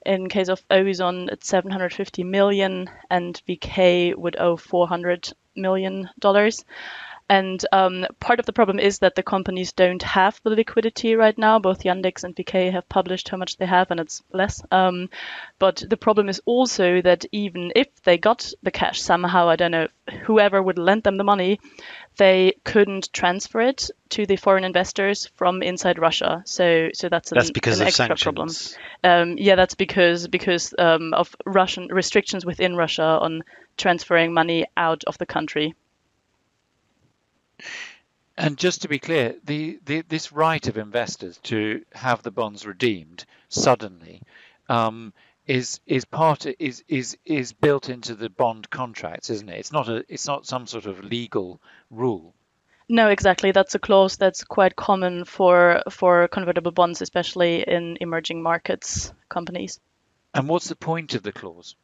In 0.04 0.28
case 0.28 0.48
of 0.48 0.62
Ozon, 0.68 1.30
it's 1.30 1.48
750 1.48 2.24
million, 2.24 2.90
and 3.10 3.40
VK 3.48 4.14
would 4.16 4.36
owe 4.38 4.56
400 4.56 5.32
million 5.56 6.10
dollars. 6.18 6.64
And 7.28 7.64
um, 7.72 8.06
part 8.20 8.38
of 8.38 8.44
the 8.44 8.52
problem 8.52 8.78
is 8.78 8.98
that 8.98 9.14
the 9.14 9.22
companies 9.22 9.72
don't 9.72 10.02
have 10.02 10.38
the 10.42 10.50
liquidity 10.50 11.16
right 11.16 11.36
now. 11.38 11.58
Both 11.58 11.82
Yandex 11.82 12.22
and 12.22 12.36
VK 12.36 12.70
have 12.72 12.86
published 12.88 13.30
how 13.30 13.38
much 13.38 13.56
they 13.56 13.64
have, 13.64 13.90
and 13.90 13.98
it's 13.98 14.22
less. 14.32 14.62
Um, 14.70 15.08
but 15.58 15.82
the 15.88 15.96
problem 15.96 16.28
is 16.28 16.42
also 16.44 17.00
that 17.00 17.24
even 17.32 17.72
if 17.74 17.88
they 18.02 18.18
got 18.18 18.52
the 18.62 18.70
cash 18.70 19.00
somehow, 19.00 19.48
I 19.48 19.56
don't 19.56 19.70
know, 19.70 19.88
whoever 20.24 20.62
would 20.62 20.76
lend 20.76 21.02
them 21.02 21.16
the 21.16 21.24
money, 21.24 21.60
they 22.18 22.56
couldn't 22.62 23.10
transfer 23.12 23.62
it 23.62 23.90
to 24.10 24.26
the 24.26 24.36
foreign 24.36 24.64
investors 24.64 25.30
from 25.34 25.62
inside 25.62 25.98
Russia. 25.98 26.42
So, 26.44 26.90
so 26.92 27.08
that's 27.08 27.32
an, 27.32 27.38
that's 27.38 27.50
because 27.50 27.80
an 27.80 27.84
of 27.84 27.88
extra 27.88 28.06
sanctions 28.18 28.22
problem. 28.22 28.50
Um, 29.02 29.38
yeah, 29.38 29.54
that's 29.54 29.74
because 29.74 30.28
because 30.28 30.74
um, 30.78 31.14
of 31.14 31.34
Russian 31.46 31.88
restrictions 31.88 32.44
within 32.44 32.76
Russia 32.76 33.18
on 33.20 33.44
transferring 33.78 34.34
money 34.34 34.66
out 34.76 35.04
of 35.04 35.16
the 35.16 35.26
country. 35.26 35.74
And 38.36 38.58
just 38.58 38.82
to 38.82 38.88
be 38.88 38.98
clear, 38.98 39.36
the, 39.44 39.78
the 39.84 40.02
this 40.02 40.32
right 40.32 40.66
of 40.66 40.76
investors 40.76 41.38
to 41.44 41.84
have 41.92 42.22
the 42.22 42.32
bonds 42.32 42.66
redeemed 42.66 43.24
suddenly 43.48 44.22
um, 44.68 45.12
is 45.46 45.80
is 45.86 46.04
part 46.04 46.46
is 46.58 46.82
is 46.88 47.16
is 47.24 47.52
built 47.52 47.88
into 47.88 48.14
the 48.14 48.28
bond 48.28 48.70
contracts, 48.70 49.30
isn't 49.30 49.48
it? 49.48 49.58
It's 49.58 49.72
not 49.72 49.88
a 49.88 50.04
it's 50.08 50.26
not 50.26 50.46
some 50.46 50.66
sort 50.66 50.86
of 50.86 51.04
legal 51.04 51.60
rule. 51.90 52.34
No, 52.88 53.08
exactly. 53.08 53.52
That's 53.52 53.74
a 53.74 53.78
clause 53.78 54.16
that's 54.16 54.44
quite 54.44 54.76
common 54.76 55.24
for 55.24 55.82
for 55.90 56.28
convertible 56.28 56.72
bonds, 56.72 57.02
especially 57.02 57.62
in 57.62 57.98
emerging 58.00 58.42
markets 58.42 59.12
companies. 59.28 59.80
And 60.34 60.48
what's 60.48 60.68
the 60.68 60.76
point 60.76 61.14
of 61.14 61.22
the 61.22 61.32
clause? 61.32 61.76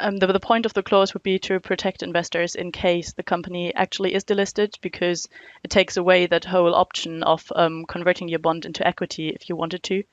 Um, 0.00 0.16
the, 0.16 0.28
the 0.28 0.40
point 0.40 0.64
of 0.64 0.74
the 0.74 0.82
clause 0.82 1.12
would 1.12 1.24
be 1.24 1.40
to 1.40 1.58
protect 1.58 2.04
investors 2.04 2.54
in 2.54 2.70
case 2.70 3.12
the 3.12 3.24
company 3.24 3.74
actually 3.74 4.14
is 4.14 4.24
delisted, 4.24 4.80
because 4.80 5.28
it 5.64 5.70
takes 5.70 5.96
away 5.96 6.26
that 6.26 6.44
whole 6.44 6.74
option 6.74 7.24
of 7.24 7.50
um, 7.56 7.84
converting 7.84 8.28
your 8.28 8.38
bond 8.38 8.64
into 8.64 8.86
equity 8.86 9.30
if 9.30 9.48
you 9.48 9.56
wanted 9.56 9.82
to. 9.82 10.04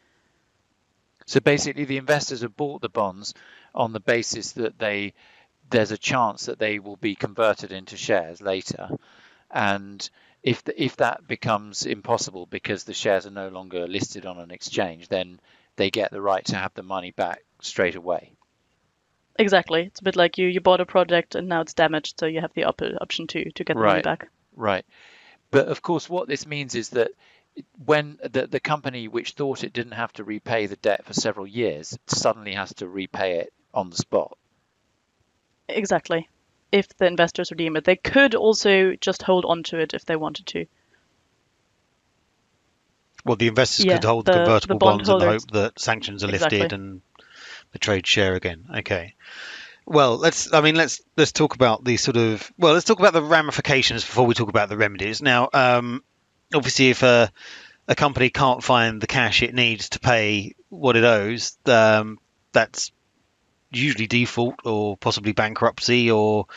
So 1.27 1.39
basically, 1.39 1.85
the 1.85 1.97
investors 1.97 2.41
have 2.41 2.57
bought 2.57 2.81
the 2.81 2.89
bonds 2.89 3.33
on 3.73 3.93
the 3.93 3.99
basis 3.99 4.53
that 4.53 4.79
they 4.79 5.13
there's 5.69 5.91
a 5.91 5.97
chance 5.97 6.45
that 6.45 6.59
they 6.59 6.79
will 6.79 6.95
be 6.95 7.15
converted 7.15 7.71
into 7.71 7.97
shares 7.97 8.41
later, 8.41 8.89
and 9.51 10.07
if 10.43 10.63
the, 10.63 10.83
if 10.83 10.97
that 10.97 11.27
becomes 11.27 11.85
impossible 11.87 12.45
because 12.45 12.83
the 12.83 12.93
shares 12.93 13.25
are 13.25 13.31
no 13.31 13.49
longer 13.49 13.87
listed 13.87 14.27
on 14.27 14.37
an 14.37 14.51
exchange, 14.51 15.07
then 15.07 15.39
they 15.75 15.89
get 15.89 16.11
the 16.11 16.21
right 16.21 16.45
to 16.45 16.55
have 16.55 16.73
the 16.75 16.83
money 16.83 17.11
back 17.11 17.43
straight 17.61 17.95
away. 17.95 18.34
Exactly. 19.37 19.83
It's 19.83 19.99
a 19.99 20.03
bit 20.03 20.15
like 20.15 20.37
you 20.37 20.47
you 20.47 20.61
bought 20.61 20.79
a 20.81 20.85
project 20.85 21.35
and 21.35 21.47
now 21.49 21.61
it's 21.61 21.73
damaged, 21.73 22.19
so 22.19 22.25
you 22.25 22.41
have 22.41 22.53
the 22.53 22.63
op- 22.63 22.81
option 23.01 23.27
to 23.27 23.51
to 23.51 23.63
get 23.63 23.75
the 23.75 23.81
money 23.83 24.01
back. 24.01 24.29
Right. 24.55 24.85
But 25.51 25.67
of 25.67 25.81
course, 25.81 26.09
what 26.09 26.27
this 26.27 26.47
means 26.47 26.75
is 26.75 26.89
that 26.91 27.11
when 27.85 28.17
the, 28.23 28.47
the 28.47 28.59
company 28.59 29.07
which 29.07 29.31
thought 29.31 29.63
it 29.63 29.73
didn't 29.73 29.93
have 29.93 30.11
to 30.13 30.23
repay 30.23 30.65
the 30.65 30.75
debt 30.77 31.05
for 31.05 31.13
several 31.13 31.47
years 31.47 31.97
suddenly 32.07 32.53
has 32.53 32.73
to 32.75 32.87
repay 32.87 33.39
it 33.39 33.53
on 33.73 33.89
the 33.89 33.95
spot. 33.97 34.37
Exactly. 35.69 36.29
If 36.71 36.87
the 36.97 37.05
investors 37.05 37.51
redeem 37.51 37.75
it, 37.77 37.83
they 37.85 37.95
could 37.95 38.35
also 38.35 38.95
just 38.95 39.21
hold 39.21 39.45
on 39.45 39.63
to 39.63 39.79
it 39.79 39.93
if 39.93 40.05
they 40.05 40.15
wanted 40.15 40.45
to. 40.47 40.65
Well, 43.23 43.37
the 43.37 43.47
investors 43.47 43.85
Yeah, 43.85 43.95
could 43.95 44.03
hold 44.03 44.25
the- 44.25 44.31
the 44.33 44.37
convertible 44.39 44.75
the 44.75 44.85
bonds 44.85 45.09
in 45.09 45.19
the 45.19 45.25
hope 45.25 45.51
that 45.51 45.79
sanctions 45.79 46.23
are 46.23 46.29
Exactly. 46.29 46.59
lifted 46.59 46.73
and 46.73 47.01
the 47.71 47.79
trade 47.79 48.07
share 48.07 48.35
again. 48.35 48.65
Okay. 48.77 49.15
Well, 49.85 50.17
let's. 50.17 50.51
I 50.53 50.61
mean, 50.61 50.75
let's 50.75 51.01
let's 51.15 51.31
talk 51.31 51.55
about 51.55 51.83
the 51.83 51.97
sort 51.97 52.17
of. 52.17 52.51
Well, 52.57 52.73
let's 52.73 52.85
talk 52.85 52.99
about 52.99 53.13
the 53.13 53.21
ramifications 53.21 54.03
before 54.03 54.25
we 54.25 54.33
talk 54.33 54.49
about 54.49 54.69
the 54.69 54.77
remedies. 54.77 55.21
Now, 55.21 55.49
um, 55.53 56.03
obviously, 56.53 56.89
if 56.89 57.03
a 57.03 57.31
a 57.87 57.95
company 57.95 58.29
can't 58.29 58.63
find 58.63 58.99
the 58.99 59.07
cash 59.07 59.43
it 59.43 59.53
needs 59.53 59.89
to 59.89 59.99
pay 59.99 60.55
what 60.69 60.95
it 60.95 61.03
owes, 61.03 61.57
um, 61.67 62.17
that's 62.51 62.91
usually 63.71 64.07
default 64.07 64.55
or 64.65 64.97
possibly 64.97 65.33
bankruptcy 65.33 66.09
or 66.09 66.47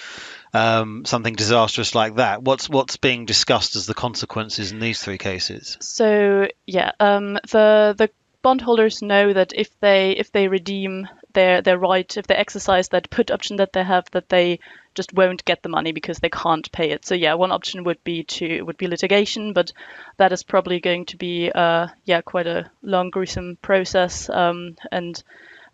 um, 0.54 1.04
something 1.04 1.34
disastrous 1.34 1.94
like 1.94 2.16
that. 2.16 2.42
What's 2.42 2.68
what's 2.68 2.96
being 2.96 3.26
discussed 3.26 3.76
as 3.76 3.86
the 3.86 3.94
consequences 3.94 4.72
in 4.72 4.80
these 4.80 5.02
three 5.02 5.18
cases? 5.18 5.76
So 5.80 6.48
yeah, 6.66 6.92
um, 7.00 7.34
the 7.34 7.94
the 7.96 8.10
bondholders 8.42 9.02
know 9.02 9.32
that 9.32 9.52
if 9.54 9.78
they 9.80 10.12
if 10.12 10.32
they 10.32 10.48
redeem 10.48 11.08
their 11.32 11.62
their 11.62 11.78
right, 11.78 12.16
if 12.16 12.26
they 12.26 12.34
exercise 12.34 12.88
that 12.88 13.10
put 13.10 13.30
option 13.30 13.56
that 13.56 13.72
they 13.72 13.84
have, 13.84 14.10
that 14.12 14.28
they 14.28 14.60
just 14.94 15.12
won't 15.12 15.44
get 15.44 15.62
the 15.62 15.68
money 15.68 15.92
because 15.92 16.18
they 16.18 16.30
can't 16.30 16.70
pay 16.72 16.90
it. 16.90 17.04
So 17.04 17.14
yeah, 17.14 17.34
one 17.34 17.52
option 17.52 17.84
would 17.84 18.02
be 18.04 18.24
to 18.24 18.62
would 18.62 18.76
be 18.76 18.88
litigation, 18.88 19.52
but 19.52 19.72
that 20.16 20.32
is 20.32 20.42
probably 20.42 20.80
going 20.80 21.06
to 21.06 21.16
be 21.16 21.50
uh, 21.52 21.88
yeah 22.04 22.20
quite 22.22 22.46
a 22.46 22.70
long 22.82 23.10
gruesome 23.10 23.58
process 23.62 24.28
um, 24.30 24.76
and 24.90 25.22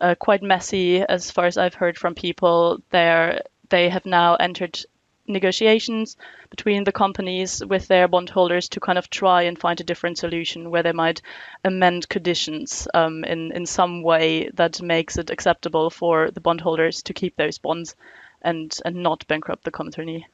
uh, 0.01 0.15
quite 0.15 0.43
messy 0.43 1.01
as 1.01 1.31
far 1.31 1.45
as 1.45 1.57
I've 1.57 1.75
heard 1.75 1.97
from 1.97 2.15
people. 2.15 2.81
There 2.91 3.41
they 3.69 3.89
have 3.89 4.05
now 4.05 4.35
entered 4.35 4.79
negotiations 5.27 6.17
between 6.49 6.83
the 6.83 6.91
companies 6.91 7.63
with 7.65 7.87
their 7.87 8.07
bondholders 8.07 8.69
to 8.69 8.79
kind 8.79 8.97
of 8.97 9.09
try 9.09 9.43
and 9.43 9.59
find 9.59 9.81
a 9.81 9.83
different 9.83 10.17
solution 10.17 10.69
where 10.69 10.83
they 10.83 10.91
might 10.91 11.21
amend 11.63 12.07
conditions 12.09 12.87
um, 12.93 13.23
in 13.23 13.51
in 13.51 13.65
some 13.65 14.03
way 14.03 14.49
that 14.53 14.81
makes 14.81 15.17
it 15.17 15.29
acceptable 15.29 15.89
for 15.89 16.31
the 16.31 16.41
bondholders 16.41 17.03
to 17.03 17.13
keep 17.13 17.35
those 17.35 17.57
bonds 17.57 17.95
and 18.41 18.77
and 18.85 18.95
not 18.95 19.27
bankrupt 19.27 19.63
the 19.63 19.71
company. 19.71 20.27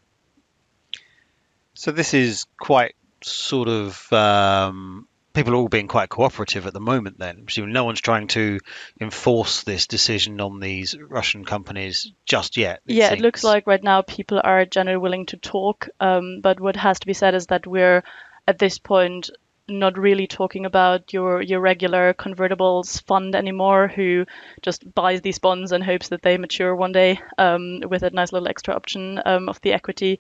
So 1.73 1.91
this 1.91 2.13
is 2.13 2.45
quite 2.59 2.95
sort 3.23 3.69
of 3.69 4.11
um, 4.11 5.07
people 5.33 5.53
are 5.53 5.57
all 5.57 5.67
being 5.67 5.87
quite 5.87 6.09
cooperative 6.09 6.67
at 6.67 6.73
the 6.73 6.79
moment. 6.79 7.19
Then, 7.19 7.43
Presumably 7.45 7.73
no 7.73 7.83
one's 7.85 8.01
trying 8.01 8.27
to 8.27 8.59
enforce 8.99 9.63
this 9.63 9.87
decision 9.87 10.39
on 10.41 10.59
these 10.59 10.97
Russian 10.97 11.45
companies 11.45 12.11
just 12.25 12.57
yet. 12.57 12.81
yeah, 12.85 13.11
it 13.11 13.21
looks 13.21 13.43
like 13.43 13.67
right 13.67 13.83
now 13.83 14.01
people 14.01 14.41
are 14.43 14.65
generally 14.65 14.97
willing 14.97 15.25
to 15.27 15.37
talk, 15.37 15.89
um, 15.99 16.41
but 16.41 16.59
what 16.59 16.75
has 16.75 16.99
to 16.99 17.07
be 17.07 17.13
said 17.13 17.35
is 17.35 17.47
that 17.47 17.67
we're 17.67 18.03
at 18.47 18.59
this 18.59 18.77
point 18.77 19.29
not 19.71 19.97
really 19.97 20.27
talking 20.27 20.65
about 20.65 21.13
your 21.13 21.41
your 21.41 21.59
regular 21.59 22.13
convertibles 22.13 23.01
fund 23.03 23.35
anymore, 23.35 23.87
who 23.87 24.25
just 24.61 24.93
buys 24.93 25.21
these 25.21 25.39
bonds 25.39 25.71
and 25.71 25.83
hopes 25.83 26.09
that 26.09 26.21
they 26.21 26.37
mature 26.37 26.75
one 26.75 26.91
day 26.91 27.19
um, 27.37 27.81
with 27.87 28.03
a 28.03 28.09
nice 28.09 28.31
little 28.31 28.47
extra 28.47 28.75
option 28.75 29.19
um, 29.25 29.49
of 29.49 29.59
the 29.61 29.73
equity. 29.73 30.19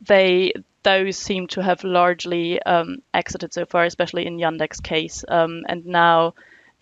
They 0.00 0.52
those 0.82 1.16
seem 1.18 1.46
to 1.48 1.62
have 1.62 1.84
largely 1.84 2.62
um, 2.62 3.02
exited 3.12 3.52
so 3.52 3.66
far, 3.66 3.84
especially 3.84 4.26
in 4.26 4.38
Yandex 4.38 4.82
case, 4.82 5.24
um, 5.28 5.64
and 5.68 5.86
now 5.86 6.34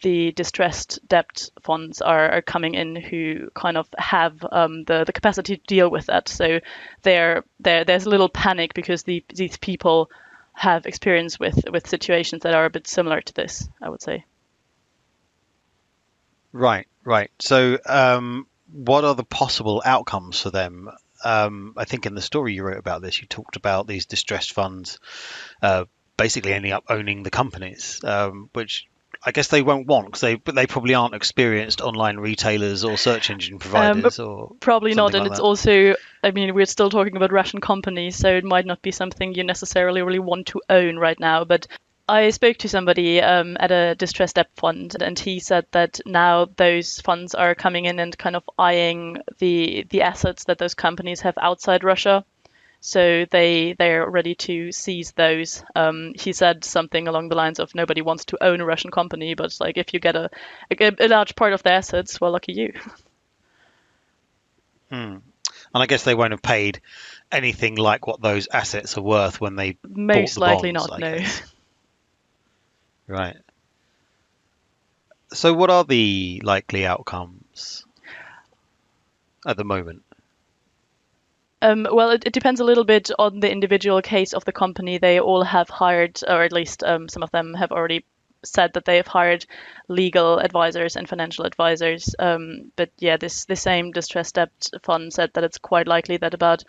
the 0.02 0.32
distressed 0.32 0.98
debt 1.08 1.48
funds 1.62 2.02
are, 2.02 2.30
are 2.30 2.42
coming 2.42 2.74
in 2.74 2.96
who 2.96 3.48
kind 3.54 3.76
of 3.76 3.88
have 3.96 4.44
um, 4.52 4.84
the 4.84 5.04
the 5.04 5.12
capacity 5.12 5.56
to 5.56 5.62
deal 5.66 5.90
with 5.90 6.06
that. 6.06 6.28
So 6.28 6.60
there 7.02 7.44
there 7.60 7.84
there's 7.84 8.06
a 8.06 8.10
little 8.10 8.28
panic 8.28 8.74
because 8.74 9.04
the, 9.04 9.24
these 9.34 9.56
people 9.56 10.10
have 10.56 10.86
experience 10.86 11.38
with 11.38 11.68
with 11.70 11.86
situations 11.86 12.42
that 12.42 12.54
are 12.54 12.64
a 12.64 12.70
bit 12.70 12.88
similar 12.88 13.20
to 13.20 13.34
this. 13.34 13.68
I 13.80 13.90
would 13.90 14.02
say. 14.02 14.24
Right, 16.52 16.86
right. 17.04 17.30
So, 17.38 17.78
um, 17.84 18.46
what 18.72 19.04
are 19.04 19.14
the 19.14 19.24
possible 19.24 19.82
outcomes 19.84 20.40
for 20.40 20.50
them? 20.50 20.88
Um, 21.22 21.74
I 21.76 21.84
think 21.84 22.06
in 22.06 22.14
the 22.14 22.22
story 22.22 22.54
you 22.54 22.62
wrote 22.62 22.78
about 22.78 23.02
this, 23.02 23.20
you 23.20 23.26
talked 23.26 23.56
about 23.56 23.86
these 23.86 24.06
distressed 24.06 24.52
funds 24.52 24.98
uh, 25.60 25.84
basically 26.16 26.54
ending 26.54 26.72
up 26.72 26.84
owning 26.88 27.22
the 27.22 27.30
companies, 27.30 28.00
um, 28.04 28.48
which 28.54 28.86
I 29.26 29.32
guess 29.32 29.48
they 29.48 29.60
won't 29.60 29.88
want 29.88 30.06
because 30.06 30.20
they 30.20 30.36
but 30.36 30.54
they 30.54 30.68
probably 30.68 30.94
aren't 30.94 31.14
experienced 31.14 31.80
online 31.80 32.16
retailers 32.16 32.84
or 32.84 32.96
search 32.96 33.28
engine 33.28 33.58
providers 33.58 34.20
or 34.20 34.52
Probably 34.60 34.94
not, 34.94 35.12
something 35.12 35.16
and 35.16 35.24
like 35.24 35.32
it's 35.32 35.40
that. 35.40 35.44
also, 35.44 35.96
I 36.22 36.30
mean, 36.30 36.54
we're 36.54 36.64
still 36.64 36.90
talking 36.90 37.16
about 37.16 37.32
Russian 37.32 37.60
companies, 37.60 38.14
so 38.14 38.36
it 38.36 38.44
might 38.44 38.66
not 38.66 38.82
be 38.82 38.92
something 38.92 39.34
you 39.34 39.42
necessarily 39.42 40.00
really 40.02 40.20
want 40.20 40.46
to 40.48 40.62
own 40.70 40.96
right 40.96 41.18
now. 41.18 41.44
But 41.44 41.66
I 42.08 42.30
spoke 42.30 42.58
to 42.58 42.68
somebody 42.68 43.20
um, 43.20 43.56
at 43.58 43.72
a 43.72 43.96
distressed 43.96 44.36
debt 44.36 44.50
fund, 44.54 44.94
and 45.02 45.18
he 45.18 45.40
said 45.40 45.66
that 45.72 45.98
now 46.06 46.46
those 46.56 47.00
funds 47.00 47.34
are 47.34 47.56
coming 47.56 47.86
in 47.86 47.98
and 47.98 48.16
kind 48.16 48.36
of 48.36 48.48
eyeing 48.56 49.18
the 49.38 49.84
the 49.90 50.02
assets 50.02 50.44
that 50.44 50.58
those 50.58 50.74
companies 50.74 51.22
have 51.22 51.36
outside 51.42 51.82
Russia. 51.82 52.24
So 52.80 53.24
they 53.30 53.72
they're 53.72 54.08
ready 54.08 54.34
to 54.34 54.70
seize 54.72 55.12
those. 55.12 55.64
Um, 55.74 56.12
he 56.18 56.32
said 56.32 56.64
something 56.64 57.08
along 57.08 57.28
the 57.28 57.34
lines 57.34 57.58
of 57.58 57.74
nobody 57.74 58.02
wants 58.02 58.26
to 58.26 58.44
own 58.44 58.60
a 58.60 58.64
Russian 58.64 58.90
company, 58.90 59.34
but 59.34 59.56
like 59.60 59.76
if 59.76 59.92
you 59.92 60.00
get 60.00 60.16
a 60.16 60.30
a, 60.70 60.92
a 61.00 61.08
large 61.08 61.34
part 61.34 61.52
of 61.52 61.62
the 61.62 61.72
assets, 61.72 62.20
well, 62.20 62.32
lucky 62.32 62.52
you. 62.52 62.72
Hmm. 64.88 65.16
And 65.74 65.82
I 65.82 65.86
guess 65.86 66.04
they 66.04 66.14
won't 66.14 66.30
have 66.30 66.42
paid 66.42 66.80
anything 67.32 67.74
like 67.74 68.06
what 68.06 68.20
those 68.20 68.48
assets 68.52 68.96
are 68.96 69.02
worth 69.02 69.40
when 69.40 69.56
they 69.56 69.76
Most 69.86 70.34
the 70.34 70.40
likely 70.40 70.72
bonds, 70.72 70.88
not. 70.88 71.02
I 71.02 71.18
No. 71.18 71.26
right. 73.14 73.36
So, 75.32 75.52
what 75.52 75.70
are 75.70 75.84
the 75.84 76.40
likely 76.44 76.86
outcomes 76.86 77.84
at 79.44 79.56
the 79.56 79.64
moment? 79.64 80.04
Um, 81.62 81.86
well, 81.90 82.10
it, 82.10 82.24
it 82.26 82.32
depends 82.32 82.60
a 82.60 82.64
little 82.64 82.84
bit 82.84 83.10
on 83.18 83.40
the 83.40 83.50
individual 83.50 84.02
case 84.02 84.34
of 84.34 84.44
the 84.44 84.52
company. 84.52 84.98
They 84.98 85.20
all 85.20 85.42
have 85.42 85.68
hired, 85.68 86.20
or 86.26 86.42
at 86.42 86.52
least 86.52 86.84
um, 86.84 87.08
some 87.08 87.22
of 87.22 87.30
them 87.30 87.54
have 87.54 87.72
already 87.72 88.04
said 88.44 88.74
that 88.74 88.84
they 88.84 88.96
have 88.96 89.06
hired 89.06 89.44
legal 89.88 90.38
advisors 90.38 90.96
and 90.96 91.08
financial 91.08 91.44
advisors. 91.44 92.14
Um, 92.18 92.72
but 92.76 92.90
yeah, 92.98 93.16
this 93.16 93.46
the 93.46 93.56
same 93.56 93.92
distressed 93.92 94.34
debt 94.34 94.50
fund 94.82 95.12
said 95.12 95.30
that 95.34 95.44
it's 95.44 95.58
quite 95.58 95.88
likely 95.88 96.18
that 96.18 96.34
about 96.34 96.62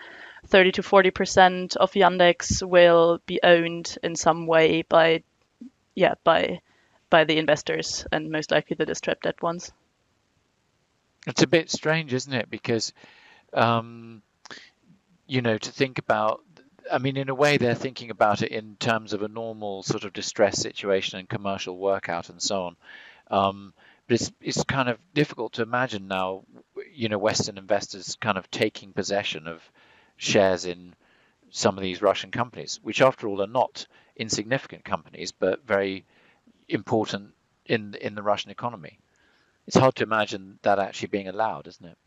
30 0.47 0.71
to 0.73 0.83
40 0.83 1.11
percent 1.11 1.75
of 1.75 1.91
Yandex 1.91 2.63
will 2.67 3.19
be 3.25 3.39
owned 3.43 3.97
in 4.03 4.15
some 4.15 4.47
way 4.47 4.83
by, 4.83 5.23
yeah, 5.95 6.15
by 6.23 6.61
by 7.09 7.23
the 7.23 7.37
investors 7.37 8.05
and 8.11 8.31
most 8.31 8.51
likely 8.51 8.75
the 8.75 8.85
distressed 8.85 9.21
debt 9.21 9.41
ones. 9.41 9.71
It's 11.25 11.41
a 11.41 11.47
bit 11.47 11.69
strange, 11.69 12.13
isn't 12.13 12.33
it? 12.33 12.49
Because, 12.49 12.93
um, 13.53 14.21
you 15.27 15.41
know, 15.41 15.57
to 15.57 15.71
think 15.71 15.99
about, 15.99 16.41
I 16.91 16.97
mean, 16.97 17.17
in 17.17 17.29
a 17.29 17.35
way, 17.35 17.57
they're 17.57 17.75
thinking 17.75 18.09
about 18.09 18.41
it 18.41 18.51
in 18.51 18.77
terms 18.77 19.13
of 19.13 19.21
a 19.21 19.27
normal 19.27 19.83
sort 19.83 20.05
of 20.05 20.13
distress 20.13 20.59
situation 20.59 21.19
and 21.19 21.29
commercial 21.29 21.77
workout 21.77 22.29
and 22.29 22.41
so 22.41 22.63
on. 22.63 22.75
Um, 23.29 23.73
but 24.07 24.21
it's 24.21 24.31
it's 24.39 24.63
kind 24.63 24.87
of 24.87 24.97
difficult 25.13 25.53
to 25.53 25.63
imagine 25.63 26.07
now, 26.07 26.43
you 26.93 27.09
know, 27.09 27.17
Western 27.17 27.57
investors 27.57 28.17
kind 28.21 28.37
of 28.37 28.49
taking 28.49 28.93
possession 28.93 29.47
of 29.47 29.61
shares 30.15 30.65
in 30.65 30.95
some 31.49 31.77
of 31.77 31.81
these 31.81 32.01
Russian 32.01 32.31
companies, 32.31 32.79
which 32.81 33.01
after 33.01 33.27
all 33.27 33.41
are 33.41 33.47
not 33.47 33.85
insignificant 34.15 34.85
companies, 34.85 35.33
but 35.33 35.67
very 35.67 36.05
important 36.69 37.33
in 37.65 37.95
in 37.95 38.15
the 38.15 38.23
Russian 38.23 38.51
economy. 38.51 38.97
It's 39.67 39.75
hard 39.75 39.95
to 39.95 40.03
imagine 40.03 40.59
that 40.61 40.79
actually 40.79 41.09
being 41.09 41.27
allowed, 41.27 41.67
isn't 41.67 41.85
it? 41.85 41.97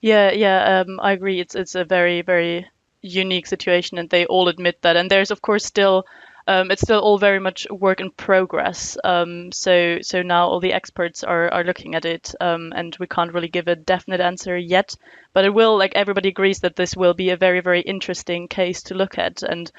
Yeah, 0.00 0.30
yeah, 0.32 0.80
um, 0.80 1.00
I 1.00 1.12
agree. 1.12 1.40
It's 1.40 1.54
it's 1.54 1.74
a 1.74 1.84
very 1.84 2.22
very 2.22 2.66
unique 3.02 3.46
situation, 3.46 3.98
and 3.98 4.08
they 4.10 4.26
all 4.26 4.48
admit 4.48 4.80
that. 4.82 4.96
And 4.96 5.10
there's 5.10 5.30
of 5.30 5.42
course 5.42 5.64
still, 5.64 6.06
um, 6.46 6.70
it's 6.70 6.82
still 6.82 7.00
all 7.00 7.18
very 7.18 7.38
much 7.40 7.66
work 7.70 8.00
in 8.00 8.10
progress. 8.10 8.96
Um, 9.04 9.52
so 9.52 9.98
so 10.02 10.22
now 10.22 10.48
all 10.48 10.60
the 10.60 10.72
experts 10.72 11.22
are 11.24 11.50
are 11.52 11.64
looking 11.64 11.94
at 11.94 12.04
it, 12.04 12.34
um, 12.40 12.72
and 12.74 12.96
we 12.98 13.06
can't 13.06 13.32
really 13.34 13.48
give 13.48 13.68
a 13.68 13.76
definite 13.76 14.20
answer 14.20 14.56
yet. 14.56 14.96
But 15.34 15.44
it 15.44 15.54
will, 15.54 15.76
like 15.78 15.94
everybody 15.94 16.28
agrees, 16.30 16.60
that 16.60 16.76
this 16.76 16.96
will 16.96 17.14
be 17.14 17.30
a 17.30 17.36
very 17.36 17.60
very 17.60 17.80
interesting 17.82 18.48
case 18.48 18.82
to 18.84 18.94
look 18.94 19.18
at 19.18 19.42
and 19.42 19.70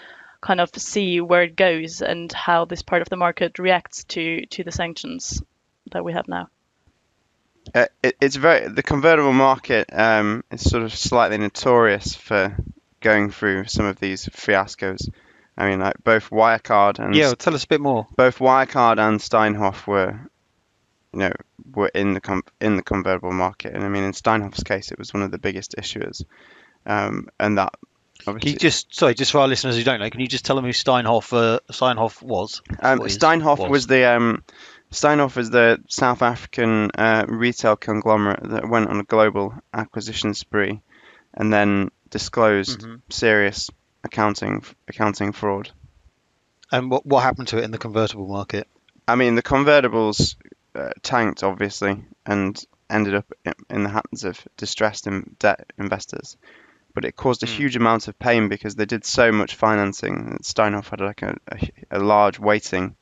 kind 0.41 0.61
of 0.61 0.69
see 0.75 1.21
where 1.21 1.43
it 1.43 1.55
goes 1.55 2.01
and 2.01 2.31
how 2.31 2.65
this 2.65 2.81
part 2.81 3.01
of 3.01 3.09
the 3.09 3.17
market 3.17 3.59
reacts 3.59 4.03
to 4.05 4.45
to 4.47 4.63
the 4.63 4.71
sanctions 4.71 5.41
that 5.91 6.03
we 6.03 6.13
have 6.13 6.27
now. 6.27 6.47
Uh, 7.73 7.85
it, 8.03 8.15
it's 8.19 8.35
very 8.35 8.67
the 8.67 8.83
convertible 8.83 9.33
market 9.33 9.89
um, 9.93 10.43
is 10.51 10.69
sort 10.69 10.83
of 10.83 10.93
slightly 10.93 11.37
notorious 11.37 12.15
for 12.15 12.55
going 13.01 13.31
through 13.31 13.65
some 13.65 13.85
of 13.85 13.99
these 13.99 14.25
fiascos. 14.27 15.09
I 15.57 15.69
mean, 15.69 15.79
like 15.79 16.03
both 16.03 16.29
Wirecard 16.29 16.99
and 16.99 17.15
Yeah, 17.15 17.27
well, 17.27 17.35
tell 17.35 17.53
us 17.53 17.63
a 17.65 17.67
bit 17.67 17.81
more. 17.81 18.07
both 18.15 18.39
Wirecard 18.39 18.99
and 18.99 19.19
Steinhoff 19.19 19.85
were, 19.85 20.19
you 21.13 21.19
know, 21.19 21.31
were 21.73 21.89
in 21.89 22.13
the 22.13 22.21
com- 22.21 22.43
in 22.59 22.77
the 22.77 22.83
convertible 22.83 23.31
market, 23.31 23.73
and 23.73 23.83
I 23.83 23.89
mean, 23.89 24.03
in 24.03 24.13
Steinhoff's 24.13 24.63
case, 24.63 24.91
it 24.91 24.97
was 24.97 25.13
one 25.13 25.23
of 25.23 25.31
the 25.31 25.37
biggest 25.37 25.75
issuers, 25.77 26.23
um, 26.85 27.29
and 27.39 27.57
that 27.57 27.75
Can 28.25 28.39
you 28.41 28.55
just 28.55 28.95
sorry, 28.95 29.13
just 29.13 29.31
for 29.31 29.39
our 29.39 29.47
listeners 29.47 29.77
who 29.77 29.83
don't 29.83 29.99
know, 29.99 30.09
can 30.09 30.21
you 30.21 30.27
just 30.27 30.45
tell 30.45 30.55
them 30.55 30.65
who 30.65 30.71
Steinhoff 30.71 31.31
uh, 31.33 31.59
Steinhoff 31.71 32.21
was? 32.23 32.61
Um, 32.79 32.99
Steinhoff 33.01 33.59
was. 33.59 33.69
was 33.69 33.87
the 33.87 34.05
um, 34.05 34.43
Steinhoff 34.91 35.37
is 35.37 35.49
the 35.49 35.79
South 35.87 36.21
African 36.21 36.91
uh, 36.91 37.25
retail 37.27 37.75
conglomerate 37.77 38.49
that 38.49 38.69
went 38.69 38.89
on 38.89 38.99
a 38.99 39.03
global 39.03 39.53
acquisition 39.73 40.33
spree, 40.33 40.81
and 41.33 41.51
then 41.51 41.89
disclosed 42.09 42.81
Mhm. 42.81 43.01
serious 43.09 43.69
accounting 44.03 44.63
accounting 44.87 45.31
fraud. 45.31 45.71
And 46.71 46.91
what 46.91 47.05
what 47.05 47.23
happened 47.23 47.47
to 47.49 47.57
it 47.57 47.63
in 47.63 47.71
the 47.71 47.77
convertible 47.77 48.27
market? 48.27 48.67
I 49.07 49.15
mean, 49.15 49.35
the 49.35 49.43
convertibles 49.43 50.35
uh, 50.75 50.91
tanked 51.03 51.43
obviously 51.43 52.03
and 52.25 52.61
ended 52.89 53.15
up 53.15 53.31
in, 53.45 53.53
in 53.69 53.83
the 53.83 53.89
hands 53.89 54.23
of 54.25 54.39
distressed 54.57 55.07
in 55.07 55.35
debt 55.39 55.71
investors. 55.77 56.37
But 56.93 57.05
it 57.05 57.15
caused 57.15 57.43
a 57.43 57.45
Hmm. 57.45 57.53
huge 57.53 57.75
amount 57.77 58.07
of 58.09 58.19
pain 58.19 58.49
because 58.49 58.75
they 58.75 58.85
did 58.85 59.05
so 59.05 59.31
much 59.31 59.55
financing. 59.55 60.31
that 60.31 60.43
Steinhoff 60.45 60.89
had 60.89 60.99
like 60.99 61.21
a, 61.21 61.35
a, 61.49 61.69
a 61.91 61.99
large 61.99 62.39
weighting 62.39 62.95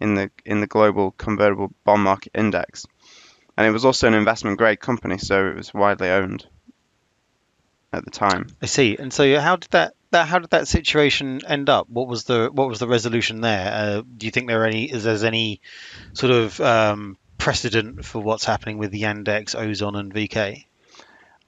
in 0.00 0.14
the 0.14 0.30
in 0.44 0.60
the 0.60 0.66
global 0.66 1.12
convertible 1.12 1.72
bond 1.84 2.02
market 2.02 2.32
index, 2.34 2.86
and 3.56 3.66
it 3.66 3.70
was 3.70 3.84
also 3.84 4.06
an 4.06 4.14
investment 4.14 4.58
grade 4.58 4.80
company, 4.80 5.18
so 5.18 5.48
it 5.48 5.56
was 5.56 5.74
widely 5.74 6.08
owned 6.08 6.46
at 7.92 8.04
the 8.04 8.10
time. 8.10 8.46
I 8.62 8.66
see. 8.66 8.96
And 8.96 9.12
so 9.12 9.38
how 9.38 9.56
did 9.56 9.70
that 9.70 9.94
that 10.10 10.26
how 10.26 10.38
did 10.38 10.50
that 10.50 10.68
situation 10.68 11.40
end 11.46 11.68
up? 11.68 11.88
What 11.88 12.08
was 12.08 12.24
the 12.24 12.50
what 12.52 12.68
was 12.68 12.78
the 12.78 12.88
resolution 12.88 13.40
there? 13.40 13.72
Uh, 13.72 14.02
do 14.16 14.26
you 14.26 14.32
think 14.32 14.48
there 14.48 14.62
are 14.62 14.66
any 14.66 14.90
is 14.90 15.04
there's 15.04 15.24
any 15.24 15.60
sort 16.12 16.32
of 16.32 16.60
um, 16.60 17.16
precedent 17.38 18.04
for 18.04 18.20
what's 18.20 18.44
happening 18.44 18.78
with 18.78 18.92
Yandex, 18.92 19.54
Ozon, 19.54 19.98
and 19.98 20.14
VK? 20.14 20.64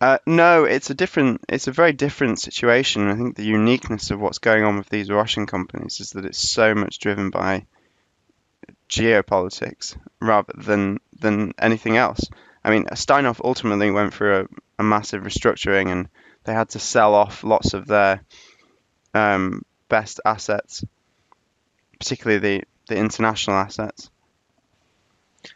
Uh, 0.01 0.19
no, 0.27 0.65
it's 0.65 0.91
a 0.91 0.95
different. 0.95 1.43
It's 1.49 1.69
a 1.69 1.73
very 1.73 1.93
different 1.93 2.41
situation. 2.41 3.09
I 3.09 3.15
think 3.15 3.37
the 3.37 3.45
uniqueness 3.45 4.11
of 4.11 4.21
what's 4.21 4.39
going 4.39 4.65
on 4.65 4.77
with 4.77 4.89
these 4.89 5.11
Russian 5.11 5.47
companies 5.47 6.01
is 6.01 6.11
that 6.11 6.25
it's 6.25 6.51
so 6.51 6.75
much 6.75 6.99
driven 6.99 7.31
by 7.31 7.67
geopolitics 8.93 9.97
rather 10.21 10.53
than 10.57 10.99
than 11.19 11.53
anything 11.59 11.97
else. 11.97 12.29
I 12.65 12.71
mean, 12.71 12.85
Steinhoff 12.95 13.41
ultimately 13.43 13.91
went 13.91 14.13
through 14.15 14.41
a, 14.41 14.47
a 14.79 14.83
massive 14.85 15.23
restructuring, 15.23 15.91
and 15.91 16.09
they 16.45 16.53
had 16.53 16.69
to 16.71 16.79
sell 16.79 17.15
off 17.15 17.43
lots 17.43 17.75
of 17.75 17.87
their 17.87 18.23
um, 19.15 19.63
best 19.89 20.21
assets, 20.25 20.85
particularly 21.99 22.39
the 22.39 22.65
the 22.89 22.97
international 22.97 23.57
assets. 23.57 24.11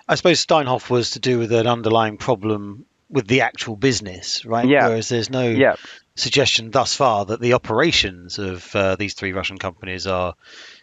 I 0.09 0.14
suppose 0.16 0.44
Steinhoff 0.44 0.90
was 0.90 1.11
to 1.11 1.20
do 1.20 1.38
with 1.38 1.53
an 1.53 1.66
underlying 1.66 2.16
problem 2.16 2.87
with 3.09 3.29
the 3.29 3.42
actual 3.42 3.77
business, 3.77 4.44
right? 4.44 4.66
Yeah. 4.66 4.88
Whereas 4.88 5.09
there's 5.09 5.31
no 5.31 5.49
Yeah, 5.49 5.77
suggestion 6.16 6.70
thus 6.70 6.94
far 6.96 7.27
that 7.27 7.40
the 7.40 7.53
operations 7.53 8.38
of 8.38 8.75
uh, 8.75 8.96
these 8.96 9.14
three 9.14 9.33
Russian 9.33 9.59
companies 9.59 10.07
are 10.09 10.35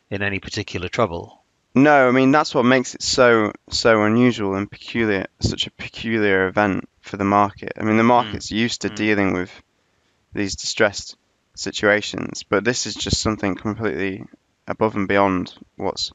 in 0.10 0.22
any 0.22 0.40
particular 0.40 0.88
trouble. 0.88 1.43
No, 1.76 2.08
I 2.08 2.12
mean 2.12 2.32
that's 2.32 2.54
what 2.54 2.64
makes 2.66 2.94
it 2.96 3.02
so 3.02 3.52
so 3.70 4.04
unusual 4.04 4.56
and 4.56 4.70
peculiar, 4.70 5.26
such 5.40 5.68
a 5.68 5.72
peculiar 5.72 6.48
event 6.48 6.88
for 7.02 7.18
the 7.18 7.24
market. 7.24 7.74
I 7.78 7.84
mean 7.84 7.98
the 7.98 8.04
market's 8.04 8.52
used 8.52 8.82
to 8.82 8.90
Mm. 8.90 8.96
dealing 8.96 9.34
with 9.34 9.52
these 10.34 10.56
distressed 10.56 11.18
situations, 11.56 12.44
but 12.44 12.64
this 12.64 12.86
is 12.86 12.96
just 12.96 13.20
something 13.22 13.56
completely 13.56 14.24
above 14.68 14.96
and 14.96 15.08
beyond 15.08 15.54
what's 15.76 16.12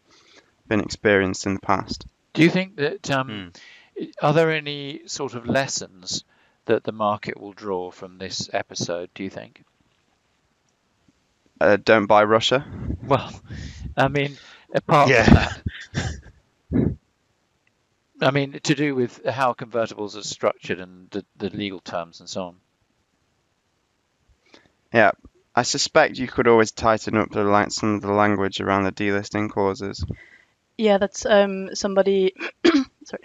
been 0.69 0.81
experienced 0.81 1.47
in 1.47 1.55
the 1.55 1.61
past. 1.61 2.07
Do 2.35 2.43
you 2.43 2.51
think 2.51 2.77
that 2.77 3.11
um, 3.11 3.53
are 4.23 4.33
there 4.33 4.53
any 4.53 5.03
sort 5.07 5.35
of 5.35 5.47
lessons 5.47 6.25
that 6.67 6.85
the 6.85 6.93
market 6.93 7.41
will 7.41 7.53
draw 7.53 7.91
from 7.91 8.19
this 8.19 8.49
episode? 8.53 9.11
Do 9.15 9.25
you 9.25 9.31
think? 9.31 9.65
Uh, 11.61 11.77
don't 11.77 12.07
buy 12.07 12.23
Russia. 12.25 12.65
Well, 13.03 13.33
I 13.97 14.09
mean, 14.09 14.37
apart 14.75 15.09
Yeah. 15.11 15.25
from 15.25 15.35
that, 16.73 16.97
I 18.21 18.31
mean, 18.33 18.59
to 18.65 18.75
do 18.75 18.95
with 18.95 19.25
how 19.25 19.55
convertibles 19.55 20.17
are 20.17 20.23
structured 20.23 20.81
and 20.81 21.09
the, 21.11 21.25
the 21.37 21.51
legal 21.51 21.81
terms 21.81 22.21
and 22.21 22.29
so 22.29 22.43
on. 22.45 22.57
Yeah, 24.93 25.13
I 25.55 25.63
suspect 25.63 26.19
you 26.19 26.27
could 26.27 26.49
always 26.49 26.73
tighten 26.73 27.17
up 27.17 27.31
the 27.31 27.45
lang- 27.45 27.71
some 27.71 27.97
of 27.97 28.03
the 28.03 28.13
language 28.13 28.61
around 28.61 28.85
the 28.85 28.93
delisting 28.93 29.51
clauses. 29.51 30.05
Yeah, 30.77 30.99
that's 30.99 31.27
um, 31.27 31.75
somebody. 31.75 32.35
sorry. 33.05 33.23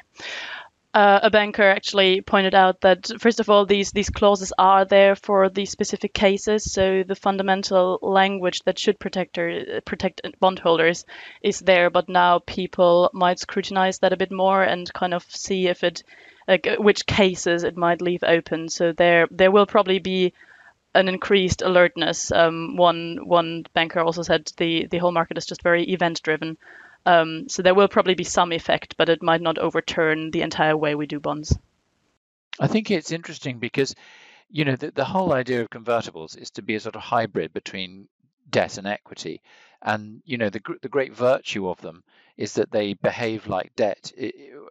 Uh, 0.93 1.19
a 1.23 1.29
banker 1.32 1.63
actually 1.63 2.21
pointed 2.21 2.53
out 2.53 2.82
that 2.82 3.10
first 3.19 3.39
of 3.39 3.49
all 3.49 3.65
these 3.65 3.91
these 3.93 4.12
clauses 4.12 4.53
are 4.60 4.86
there 4.86 5.15
for 5.15 5.49
these 5.49 5.71
specific 5.71 6.13
cases 6.13 6.71
so 6.71 7.01
the 7.01 7.15
fundamental 7.15 7.97
language 8.03 8.62
that 8.65 8.77
should 8.77 8.99
protect 8.99 9.39
or, 9.39 9.82
protect 9.86 10.21
bondholders 10.39 11.03
is 11.41 11.58
there 11.62 11.89
but 11.89 12.08
now 12.10 12.38
people 12.45 13.10
might 13.12 13.39
scrutinize 13.39 13.97
that 13.99 14.13
a 14.13 14.17
bit 14.17 14.32
more 14.32 14.62
and 14.62 14.93
kind 14.93 15.15
of 15.15 15.23
see 15.29 15.67
if 15.67 15.84
it 15.84 16.03
like 16.47 16.67
which 16.77 17.06
cases 17.06 17.63
it 17.63 17.77
might 17.77 18.01
leave 18.01 18.23
open. 18.23 18.69
So 18.69 18.91
there 18.91 19.27
there 19.32 19.51
will 19.51 19.65
probably 19.65 19.99
be 19.99 20.34
an 20.95 21.08
increased 21.08 21.62
alertness. 21.62 22.32
Um, 22.32 22.75
one 22.75 23.19
one 23.23 23.65
banker 23.73 23.99
also 23.99 24.21
said 24.21 24.51
the 24.58 24.88
the 24.88 24.97
whole 24.97 25.12
market 25.12 25.38
is 25.38 25.45
just 25.45 25.63
very 25.63 25.84
event 25.86 26.21
driven 26.21 26.58
um, 27.06 27.50
so 27.50 27.62
there 27.62 27.76
will 27.76 27.88
probably 27.88 28.16
be 28.16 28.24
some 28.24 28.52
effect, 28.52 28.96
but 28.98 29.10
it 29.10 29.24
might 29.24 29.42
not 29.42 29.58
overturn 29.58 30.32
the 30.32 30.42
entire 30.42 30.78
way 30.78 30.96
we 30.96 31.08
do 31.08 31.20
bonds. 31.20 31.58
I 32.60 32.68
think 32.68 32.92
it's 32.92 33.12
interesting 33.12 33.60
because, 33.60 33.96
you 34.50 34.66
know, 34.66 34.76
the, 34.76 34.92
the 34.92 35.06
whole 35.06 35.34
idea 35.34 35.62
of 35.62 35.70
convertibles 35.70 36.38
is 36.38 36.52
to 36.52 36.62
be 36.62 36.76
a 36.76 36.80
sort 36.80 36.96
of 36.96 37.02
hybrid 37.02 37.54
between 37.54 38.08
debt 38.50 38.78
and 38.78 38.88
equity. 38.88 39.42
And, 39.82 40.22
you 40.26 40.38
know, 40.38 40.50
the, 40.50 40.62
the 40.82 40.89
great 40.89 41.13
virtue 41.13 41.68
of 41.68 41.82
them 41.82 42.04
is 42.36 42.54
that 42.54 42.72
they 42.72 42.93
behave 42.93 43.48
like 43.48 43.76
debt 43.76 44.12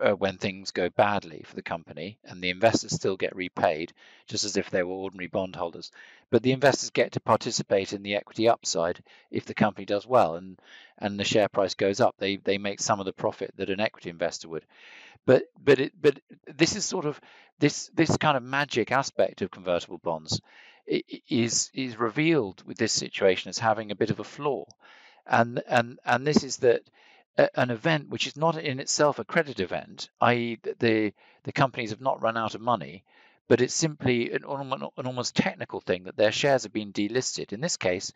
uh, 0.01 0.13
when 0.13 0.37
things 0.37 0.73
go 0.73 0.89
badly 0.91 1.43
for 1.47 1.55
the 1.55 1.63
company 1.63 2.19
and 2.25 2.43
the 2.43 2.51
investors 2.51 2.93
still 2.93 3.17
get 3.17 3.37
repaid 3.37 3.93
just 4.27 4.45
as 4.45 4.57
if 4.57 4.69
they 4.71 4.83
were 4.83 4.95
ordinary 4.95 5.29
bondholders. 5.29 5.93
But 6.31 6.43
the 6.43 6.53
investors 6.53 6.91
get 6.91 7.13
to 7.13 7.21
participate 7.21 7.93
in 7.93 8.03
the 8.03 8.17
equity 8.17 8.49
upside 8.49 9.03
if 9.31 9.45
the 9.45 9.55
company 9.55 9.85
does 9.85 10.07
well 10.07 10.35
and, 10.35 10.59
and 10.99 11.19
the 11.19 11.25
share 11.25 11.49
price 11.49 11.75
goes 11.75 12.01
up. 12.01 12.17
They, 12.19 12.37
they 12.37 12.59
make 12.59 12.81
some 12.81 12.99
of 12.99 13.07
the 13.07 13.13
profit 13.13 13.53
that 13.57 13.71
an 13.71 13.81
equity 13.81 14.11
investor 14.11 14.49
would. 14.49 14.65
But 15.25 15.45
but 15.63 15.79
it, 15.79 15.93
but 16.01 16.19
this 16.47 16.75
is 16.75 16.85
sort 16.85 17.05
of 17.05 17.21
this 17.61 17.91
this 17.95 18.17
kind 18.17 18.37
of 18.37 18.43
magic 18.43 18.91
aspect 18.91 19.41
of 19.41 19.53
convertible 19.53 19.99
bonds 19.99 20.41
is 20.87 21.71
is 21.75 21.97
revealed 21.97 22.63
with 22.67 22.77
this 22.77 22.93
situation 22.93 23.49
as 23.51 23.59
having 23.59 23.93
a 23.93 23.97
bit 23.97 24.11
of 24.11 24.19
a 24.19 24.25
flaw, 24.25 24.65
and 25.27 25.63
and 25.69 26.01
and 26.05 26.27
this 26.27 26.43
is 26.43 26.57
that 26.59 26.83
an 27.37 27.71
event 27.71 28.09
which 28.09 28.27
is 28.27 28.37
not 28.37 28.57
in 28.59 28.81
itself 28.81 29.19
a 29.19 29.25
credit 29.25 29.61
event, 29.61 30.11
i.e., 30.21 30.59
the 30.79 31.13
the 31.45 31.53
companies 31.53 31.91
have 31.91 32.01
not 32.01 32.23
run 32.23 32.37
out 32.37 32.55
of 32.55 32.61
money, 32.61 33.05
but 33.49 33.61
it's 33.61 33.75
simply 33.75 34.33
an, 34.33 34.45
an 34.45 35.07
almost 35.07 35.35
technical 35.35 35.81
thing 35.81 36.05
that 36.05 36.17
their 36.17 36.33
shares 36.33 36.63
have 36.63 36.73
been 36.73 36.93
delisted. 36.93 37.53
In 37.53 37.61
this 37.61 37.77
case, 37.77 38.13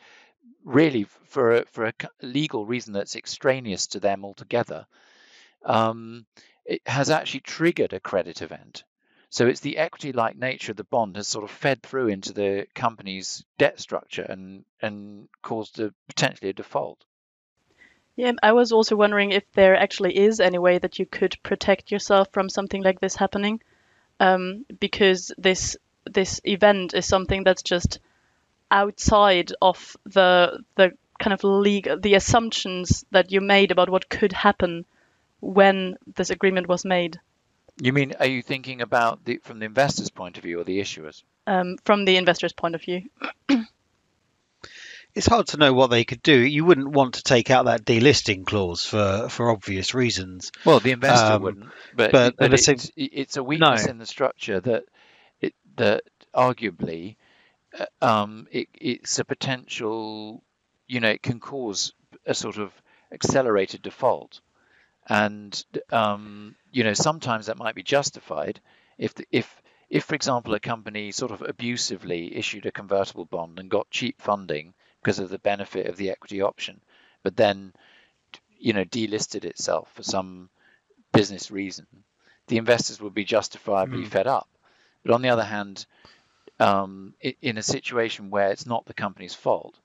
really 0.64 1.04
for 1.04 1.56
a, 1.56 1.64
for 1.66 1.86
a 1.86 1.94
legal 2.22 2.66
reason 2.66 2.92
that's 2.92 3.16
extraneous 3.16 3.88
to 3.88 4.00
them 4.00 4.24
altogether, 4.24 4.86
um, 5.64 6.26
it 6.64 6.82
has 6.86 7.10
actually 7.10 7.40
triggered 7.40 7.92
a 7.92 8.00
credit 8.00 8.42
event. 8.42 8.84
So 9.30 9.46
it's 9.46 9.60
the 9.60 9.78
equity-like 9.78 10.36
nature 10.36 10.72
of 10.72 10.76
the 10.76 10.84
bond 10.84 11.16
has 11.16 11.26
sort 11.26 11.44
of 11.44 11.50
fed 11.50 11.82
through 11.82 12.08
into 12.08 12.32
the 12.32 12.66
company's 12.74 13.44
debt 13.58 13.80
structure 13.80 14.22
and 14.22 14.64
and 14.80 15.28
caused 15.42 15.80
a, 15.80 15.92
potentially 16.08 16.50
a 16.50 16.52
default. 16.52 17.04
Yeah, 18.16 18.32
I 18.42 18.52
was 18.52 18.72
also 18.72 18.96
wondering 18.96 19.32
if 19.32 19.44
there 19.52 19.76
actually 19.76 20.16
is 20.16 20.40
any 20.40 20.58
way 20.58 20.78
that 20.78 20.98
you 20.98 21.04
could 21.04 21.36
protect 21.42 21.92
yourself 21.92 22.28
from 22.32 22.48
something 22.48 22.82
like 22.82 22.98
this 22.98 23.14
happening, 23.14 23.60
um, 24.20 24.64
because 24.80 25.32
this 25.36 25.76
this 26.10 26.40
event 26.44 26.94
is 26.94 27.06
something 27.06 27.44
that's 27.44 27.62
just 27.62 27.98
outside 28.70 29.52
of 29.60 29.96
the 30.04 30.64
the 30.76 30.92
kind 31.20 31.34
of 31.34 31.44
legal 31.44 31.98
the 32.00 32.14
assumptions 32.14 33.04
that 33.10 33.30
you 33.32 33.40
made 33.40 33.70
about 33.70 33.90
what 33.90 34.08
could 34.08 34.32
happen 34.32 34.86
when 35.40 35.96
this 36.16 36.30
agreement 36.30 36.68
was 36.68 36.84
made. 36.84 37.20
You 37.78 37.92
mean, 37.92 38.14
are 38.18 38.26
you 38.26 38.42
thinking 38.42 38.80
about 38.80 39.26
the 39.26 39.38
from 39.44 39.58
the 39.58 39.66
investor's 39.66 40.10
point 40.10 40.38
of 40.38 40.44
view 40.44 40.58
or 40.60 40.64
the 40.64 40.80
issuers? 40.80 41.22
Um, 41.46 41.76
from 41.84 42.06
the 42.06 42.16
investor's 42.16 42.54
point 42.54 42.74
of 42.74 42.82
view. 42.82 43.02
it's 45.16 45.26
hard 45.26 45.46
to 45.48 45.56
know 45.56 45.72
what 45.72 45.88
they 45.88 46.04
could 46.04 46.22
do. 46.22 46.38
You 46.38 46.66
wouldn't 46.66 46.90
want 46.90 47.14
to 47.14 47.22
take 47.22 47.50
out 47.50 47.64
that 47.64 47.86
delisting 47.86 48.44
clause 48.44 48.84
for, 48.84 49.30
for 49.30 49.50
obvious 49.50 49.94
reasons. 49.94 50.52
Well, 50.62 50.78
the 50.78 50.92
investor 50.92 51.32
um, 51.32 51.42
wouldn't, 51.42 51.66
but, 51.94 52.12
but, 52.12 52.36
but 52.36 52.52
it's, 52.52 52.68
it's, 52.68 52.90
it's, 52.96 53.36
a 53.38 53.42
weakness 53.42 53.86
no. 53.86 53.90
in 53.90 53.98
the 53.98 54.04
structure 54.04 54.60
that 54.60 54.84
it, 55.40 55.54
that 55.76 56.02
arguably 56.34 57.16
uh, 57.78 57.86
um, 58.04 58.46
it, 58.52 58.68
it's 58.74 59.18
a 59.18 59.24
potential. 59.24 60.42
You 60.86 61.00
know, 61.00 61.08
it 61.08 61.22
can 61.22 61.40
cause 61.40 61.94
a 62.26 62.34
sort 62.34 62.58
of 62.58 62.70
accelerated 63.10 63.80
default, 63.80 64.42
and 65.08 65.64
um, 65.90 66.56
you 66.70 66.84
know 66.84 66.92
sometimes 66.92 67.46
that 67.46 67.56
might 67.56 67.74
be 67.74 67.82
justified 67.82 68.60
if 68.98 69.14
the, 69.14 69.24
if 69.32 69.62
if, 69.88 70.04
for 70.04 70.14
example, 70.14 70.52
a 70.54 70.60
company 70.60 71.10
sort 71.10 71.30
of 71.30 71.40
abusively 71.40 72.36
issued 72.36 72.66
a 72.66 72.72
convertible 72.72 73.24
bond 73.24 73.58
and 73.58 73.70
got 73.70 73.88
cheap 73.90 74.20
funding 74.20 74.74
because 75.06 75.20
of 75.20 75.28
the 75.28 75.38
benefit 75.38 75.86
of 75.86 75.96
the 75.96 76.10
equity 76.10 76.42
option, 76.42 76.80
but 77.22 77.36
then 77.36 77.72
you 78.58 78.72
know 78.72 78.84
delisted 78.84 79.44
itself 79.44 79.88
for 79.94 80.02
some 80.02 80.50
business 81.12 81.48
reason, 81.48 81.86
the 82.48 82.56
investors 82.56 83.00
would 83.00 83.14
be 83.14 83.24
justifiably 83.24 84.02
mm. 84.02 84.08
fed 84.08 84.26
up. 84.26 84.48
But 85.04 85.14
on 85.14 85.22
the 85.22 85.28
other 85.28 85.44
hand, 85.44 85.86
um, 86.58 87.14
in 87.40 87.56
a 87.56 87.62
situation 87.62 88.30
where 88.30 88.50
it's 88.50 88.66
not 88.66 88.84
the 88.84 88.94
company's 88.94 89.32
fault, 89.32 89.78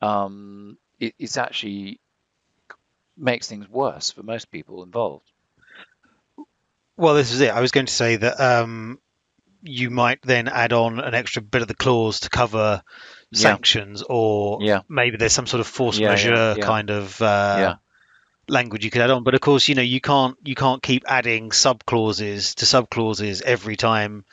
um, 0.00 0.78
it, 1.00 1.16
it's 1.18 1.36
actually 1.36 1.98
makes 3.16 3.48
things 3.48 3.68
worse 3.68 4.12
for 4.12 4.22
most 4.22 4.52
people 4.52 4.84
involved. 4.84 5.28
Well, 6.96 7.14
this 7.14 7.32
is 7.32 7.40
it. 7.40 7.50
I 7.50 7.60
was 7.60 7.72
going 7.72 7.86
to 7.86 7.92
say 7.92 8.14
that 8.14 8.38
um, 8.40 9.00
you 9.60 9.90
might 9.90 10.22
then 10.22 10.46
add 10.46 10.72
on 10.72 11.00
an 11.00 11.14
extra 11.14 11.42
bit 11.42 11.62
of 11.62 11.68
the 11.68 11.74
clause 11.74 12.20
to 12.20 12.30
cover 12.30 12.82
sanctions, 13.32 14.02
or 14.08 14.58
yeah. 14.60 14.80
maybe 14.88 15.16
there's 15.16 15.32
some 15.32 15.46
sort 15.46 15.60
of 15.60 15.66
force 15.66 15.98
yeah, 15.98 16.08
majeure 16.08 16.56
kind 16.56 16.90
of 16.90 17.20
uh, 17.20 17.76
language 18.48 18.84
you 18.84 18.90
could 18.90 19.02
add 19.02 19.10
on. 19.10 19.24
But 19.24 19.34
of 19.34 19.40
course, 19.40 19.68
you 19.68 19.74
know, 19.74 19.82
you 19.82 20.00
can't 20.00 20.36
you 20.44 20.54
can't 20.54 20.82
keep 20.82 21.04
adding 21.06 21.52
sub 21.52 21.84
clauses 21.84 22.54
to 22.56 22.66
sub 22.66 22.90
clauses 22.90 23.42
every 23.42 23.76
time 23.76 24.24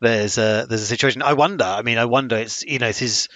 there's 0.00 0.38
a 0.38 0.66
there's 0.68 0.82
a 0.82 0.86
situation. 0.86 1.22
I 1.22 1.34
wonder. 1.34 1.64
I 1.64 1.82
mean, 1.82 1.98
I 1.98 2.04
wonder. 2.06 2.36
It's 2.36 2.62
you 2.62 2.78
know, 2.78 2.88
it 2.88 3.02
is 3.02 3.28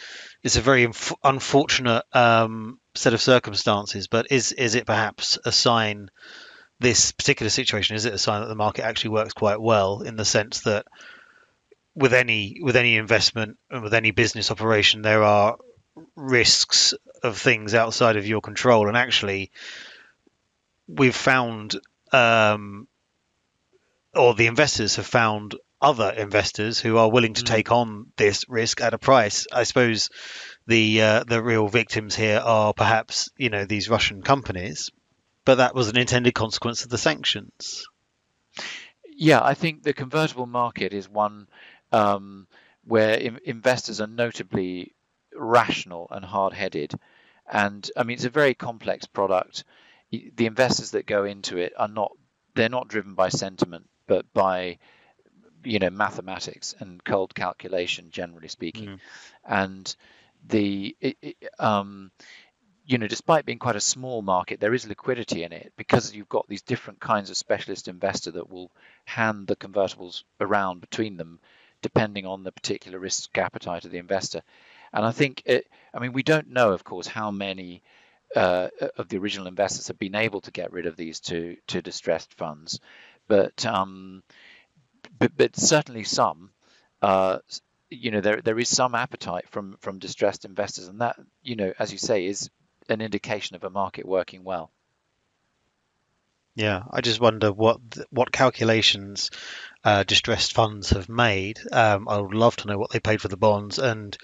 it's 0.43 0.57
a 0.57 0.61
very 0.61 0.85
inf- 0.85 1.15
unfortunate 1.25 2.05
um, 2.13 2.79
set 2.95 3.15
of 3.15 3.21
circumstances. 3.21 4.09
But 4.09 4.31
is 4.31 4.53
is 4.53 4.75
it 4.75 4.87
perhaps 4.87 5.39
a 5.45 5.53
sign? 5.53 6.11
This 6.81 7.11
particular 7.11 7.51
situation 7.51 7.97
is 7.97 8.05
it 8.05 8.15
a 8.15 8.19
sign 8.19 8.41
that 8.41 8.47
the 8.47 8.55
market 8.55 8.85
actually 8.85 9.11
works 9.11 9.33
quite 9.33 9.61
well 9.61 10.03
in 10.03 10.15
the 10.15 10.25
sense 10.25 10.61
that 10.61 10.87
with 11.99 12.15
any 12.15 12.59
with 12.61 12.77
any 12.77 12.97
investment 12.97 13.59
and 13.71 13.83
with 13.83 13.93
any 13.93 14.13
business 14.13 14.51
operation, 14.51 15.03
there 15.03 15.25
are 15.25 15.59
risks 16.15 16.95
of 17.23 17.37
things 17.37 17.75
outside 17.75 18.17
of 18.17 18.27
your 18.27 18.41
control. 18.41 18.87
And 18.89 18.97
actually, 18.97 19.51
we've 20.87 21.15
found, 21.15 21.79
um, 22.13 22.87
or 24.15 24.35
the 24.35 24.47
investors 24.47 24.97
have 24.97 25.07
found 25.07 25.57
other 25.81 26.11
investors 26.11 26.79
who 26.81 26.99
are 26.99 27.11
willing 27.11 27.35
to 27.35 27.43
mm. 27.43 27.47
take 27.47 27.73
on 27.73 28.13
this 28.17 28.49
risk 28.49 28.81
at 28.81 28.95
a 28.95 28.99
price. 28.99 29.47
I 29.53 29.65
suppose 29.65 30.09
the 30.67 31.03
uh, 31.03 31.25
the 31.25 31.43
real 31.43 31.67
victims 31.67 32.15
here 32.15 32.39
are 32.39 32.73
perhaps 32.73 33.29
you 33.37 33.51
know 33.51 33.65
these 33.65 33.89
Russian 33.89 34.23
companies, 34.23 34.91
but 35.45 35.57
that 35.57 35.75
was 35.75 35.89
an 35.89 35.99
intended 35.99 36.35
consequence 36.35 36.85
of 36.85 36.91
the 36.91 36.99
sanctions. 36.99 37.87
Yeah, 39.21 39.41
I 39.43 39.55
think 39.55 39.83
the 39.83 39.93
convertible 39.93 40.47
market 40.47 40.93
is 40.93 41.09
one 41.09 41.49
um, 41.93 42.47
where 42.85 43.15
in, 43.15 43.39
investors 43.45 44.01
are 44.01 44.07
notably 44.07 44.95
rational 45.35 46.09
and 46.11 46.25
hard-headed. 46.25 46.93
And 47.51 47.91
I 47.97 48.03
mean, 48.03 48.17
it's 48.17 48.25
a 48.25 48.31
very 48.31 48.55
complex 48.55 49.07
product. 49.07 49.65
The 50.11 50.47
investors 50.47 50.93
that 50.93 51.07
go 51.07 51.25
into 51.25 51.59
it 51.59 51.73
are 51.77 51.89
not 51.89 52.13
they're 52.55 52.69
not 52.69 52.89
driven 52.89 53.15
by 53.15 53.29
sentiment, 53.29 53.89
but 54.07 54.33
by 54.33 54.79
you 55.65 55.79
know 55.79 55.91
mathematics 55.91 56.75
and 56.79 57.03
cold 57.05 57.35
calculation, 57.35 58.09
generally 58.11 58.49
speaking. 58.49 58.89
Mm. 58.89 59.01
And 59.45 59.97
the 60.47 60.97
it, 61.01 61.17
it, 61.23 61.37
um, 61.59 62.11
you 62.89 62.97
know, 62.97 63.07
despite 63.07 63.45
being 63.45 63.59
quite 63.59 63.77
a 63.77 63.81
small 63.81 64.23
market, 64.23 64.61
there 64.61 64.73
is 64.73 64.89
liquidity 64.89 65.45
in 65.45 65.53
it 65.53 65.73
because 65.77 66.15
you've 66.15 66.29
got 66.29 66.49
these 66.49 66.63
different 66.63 67.01
kinds 67.01 67.29
of 67.29 67.37
specialist 67.37 67.87
investor 67.87 68.31
that 68.31 68.49
will 68.49 68.73
hand 69.05 69.47
the 69.47 69.57
convertibles 69.57 70.25
around 70.41 70.81
between 70.81 71.19
them 71.19 71.39
depending 71.83 72.27
on 72.27 72.43
the 72.43 72.53
particular 72.53 72.99
risk 72.99 73.37
appetite 73.39 73.85
of 73.85 73.91
the 73.91 73.99
investor. 73.99 74.43
And 74.93 75.05
I 75.05 75.13
think, 75.13 75.43
it, 75.45 75.67
I 75.93 75.99
mean, 75.99 76.13
we 76.13 76.23
don't 76.23 76.51
know, 76.51 76.73
of 76.73 76.85
course, 76.85 77.07
how 77.07 77.31
many 77.31 77.83
uh, 78.35 78.69
of 78.97 79.09
the 79.09 79.19
original 79.19 79.47
investors 79.47 79.89
have 79.89 79.99
been 79.99 80.15
able 80.15 80.41
to 80.43 80.51
get 80.51 80.73
rid 80.73 80.87
of 80.87 80.97
these 80.97 81.21
to, 81.21 81.57
to 81.69 81.83
distressed 81.83 82.35
funds. 82.35 82.81
but 83.27 83.65
um, 83.67 84.23
but, 85.19 85.37
but 85.37 85.57
certainly 85.57 86.05
some. 86.05 86.51
Uh, 87.01 87.39
you 87.91 88.11
know, 88.11 88.21
there 88.21 88.41
there 88.43 88.59
is 88.59 88.69
some 88.69 88.95
appetite 88.95 89.49
from 89.49 89.77
from 89.81 89.99
distressed 89.99 90.45
investors, 90.45 90.89
and 90.89 91.01
that 91.01 91.17
you 91.43 91.57
know, 91.57 91.73
as 91.79 91.93
you 91.93 91.99
say, 91.99 92.27
is 92.27 92.51
an 92.89 93.01
indication 93.01 93.57
of 93.57 93.65
a 93.65 93.71
market 93.71 94.07
working 94.07 94.45
well. 94.45 94.71
Yeah, 96.55 96.83
I 96.91 97.01
just 97.01 97.21
wonder 97.21 97.53
what 97.53 97.81
what 98.11 98.33
calculations 98.33 99.31
uh, 99.85 100.03
distressed 100.03 100.53
funds 100.55 100.91
have 100.91 101.09
made. 101.09 101.59
Um, 101.73 102.09
I 102.09 102.19
would 102.21 102.35
love 102.35 102.57
to 102.57 102.67
know 102.69 102.79
what 102.79 102.91
they 102.91 103.01
paid 103.01 103.21
for 103.21 103.29
the 103.29 103.37
bonds 103.37 103.79
and 103.79 104.17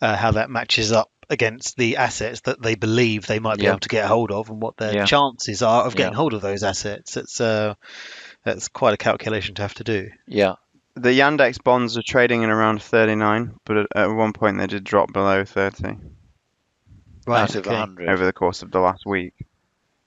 uh, 0.00 0.16
how 0.16 0.32
that 0.32 0.50
matches 0.50 0.92
up 0.92 1.10
against 1.28 1.76
the 1.76 1.96
assets 1.96 2.40
that 2.42 2.62
they 2.62 2.74
believe 2.76 3.26
they 3.26 3.38
might 3.40 3.58
be 3.58 3.64
Yeah. 3.64 3.70
able 3.70 3.80
to 3.80 3.88
get 3.88 4.04
hold 4.06 4.30
of 4.30 4.48
and 4.48 4.60
what 4.62 4.76
their 4.76 4.94
Yeah. 4.94 5.04
chances 5.06 5.62
are 5.62 5.84
of 5.84 5.96
getting 5.96 6.12
Yeah. 6.12 6.16
hold 6.18 6.34
of 6.34 6.42
those 6.42 6.62
assets. 6.62 7.16
It's 7.16 7.40
uh, 7.40 7.74
that's 8.44 8.68
quite 8.68 8.94
a 8.94 8.96
calculation 8.98 9.54
to 9.56 9.62
have 9.62 9.74
to 9.74 9.84
do. 9.84 10.10
Yeah, 10.26 10.54
The 10.94 11.10
Yandex 11.10 11.62
bonds 11.62 11.98
are 11.98 12.02
trading 12.02 12.44
at 12.44 12.50
around 12.50 12.80
39, 12.80 13.56
but 13.64 13.76
at, 13.76 13.86
at 13.96 14.06
one 14.06 14.32
point 14.32 14.58
they 14.58 14.66
did 14.68 14.84
drop 14.84 15.12
below 15.12 15.44
30 15.44 15.96
out 17.28 17.56
of 17.56 17.66
okay. 17.66 17.70
100. 17.70 18.08
over 18.08 18.24
the 18.24 18.32
course 18.32 18.62
of 18.62 18.70
the 18.70 18.78
last 18.78 19.04
week. 19.04 19.34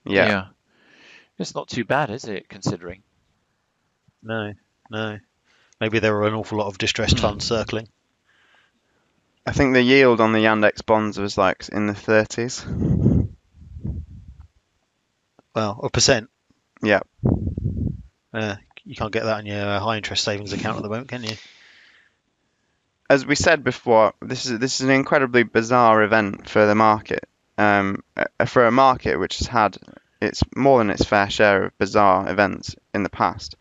Yeah. 0.06 0.46
It's 1.38 1.54
not 1.54 1.68
too 1.68 1.84
bad, 1.84 2.08
is 2.10 2.24
it, 2.24 2.48
considering? 2.48 3.02
No, 4.22 4.52
no. 4.90 5.18
Maybe 5.80 5.98
there 5.98 6.12
were 6.12 6.26
an 6.26 6.34
awful 6.34 6.58
lot 6.58 6.66
of 6.66 6.78
distressed 6.78 7.18
Hmm. 7.18 7.22
funds 7.22 7.44
circling. 7.46 7.88
I 9.46 9.52
think 9.52 9.72
the 9.72 9.82
yield 9.82 10.20
on 10.20 10.32
the 10.32 10.40
Yandex 10.40 10.84
bonds 10.84 11.18
was 11.18 11.38
like 11.38 11.68
in 11.70 11.86
the 11.86 11.94
30s. 11.94 13.28
Well, 15.54 15.80
a 15.82 15.90
percent. 15.90 16.28
Yeah. 16.82 17.00
Uh, 18.32 18.56
you 18.84 18.94
can't 18.94 19.12
get 19.12 19.24
that 19.24 19.38
on 19.38 19.46
your 19.46 19.78
high 19.80 19.96
interest 19.96 20.24
savings 20.24 20.52
account 20.52 20.76
at 20.76 20.82
the 20.82 20.88
moment, 20.88 21.08
can 21.08 21.24
you? 21.24 21.36
as 23.08 23.26
we 23.26 23.34
said 23.34 23.64
before, 23.64 24.14
this 24.22 24.46
is 24.46 24.60
this 24.60 24.80
is 24.80 24.86
an 24.86 24.94
incredibly 24.94 25.42
bizarre 25.42 26.04
event 26.04 26.48
for 26.48 26.64
the 26.66 26.76
market. 26.76 27.28
Um, 27.58 28.04
uh, 28.16 28.44
for 28.46 28.66
a 28.66 28.70
market 28.70 29.18
which 29.18 29.38
has 29.38 29.48
had 29.48 29.76
its 30.22 30.42
more 30.54 30.78
than 30.78 30.90
its 30.90 31.04
fair 31.04 31.28
share 31.28 31.64
of 31.64 31.78
bizarre 31.78 32.30
events 32.30 32.76
in 32.94 33.02
the 33.02 33.10
past, 33.10 33.56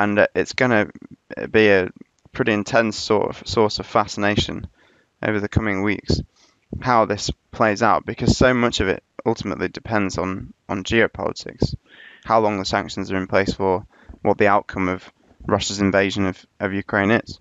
and 0.00 0.18
uh, 0.18 0.26
it's 0.34 0.54
going 0.54 0.70
to 0.70 1.48
be 1.48 1.68
a 1.68 1.90
pretty 2.32 2.52
intense 2.52 2.96
sort 2.96 3.28
of 3.28 3.46
source 3.46 3.78
of 3.78 3.86
fascination 3.86 4.66
over 5.22 5.40
the 5.40 5.48
coming 5.48 5.82
weeks. 5.82 6.20
How 6.80 7.04
this 7.04 7.30
plays 7.52 7.82
out, 7.82 8.06
because 8.06 8.36
so 8.36 8.54
much 8.54 8.80
of 8.80 8.88
it 8.88 9.02
ultimately 9.26 9.68
depends 9.68 10.16
on 10.16 10.54
on 10.68 10.84
geopolitics, 10.84 11.74
how 12.24 12.40
long 12.40 12.58
the 12.58 12.64
sanctions 12.64 13.10
are 13.10 13.16
in 13.16 13.26
place 13.26 13.52
for, 13.52 13.86
what 14.22 14.38
the 14.38 14.46
outcome 14.46 14.88
of 14.88 15.12
Russia's 15.46 15.80
invasion 15.80 16.26
of, 16.26 16.46
of 16.60 16.72
Ukraine 16.72 17.10
is. 17.10 17.38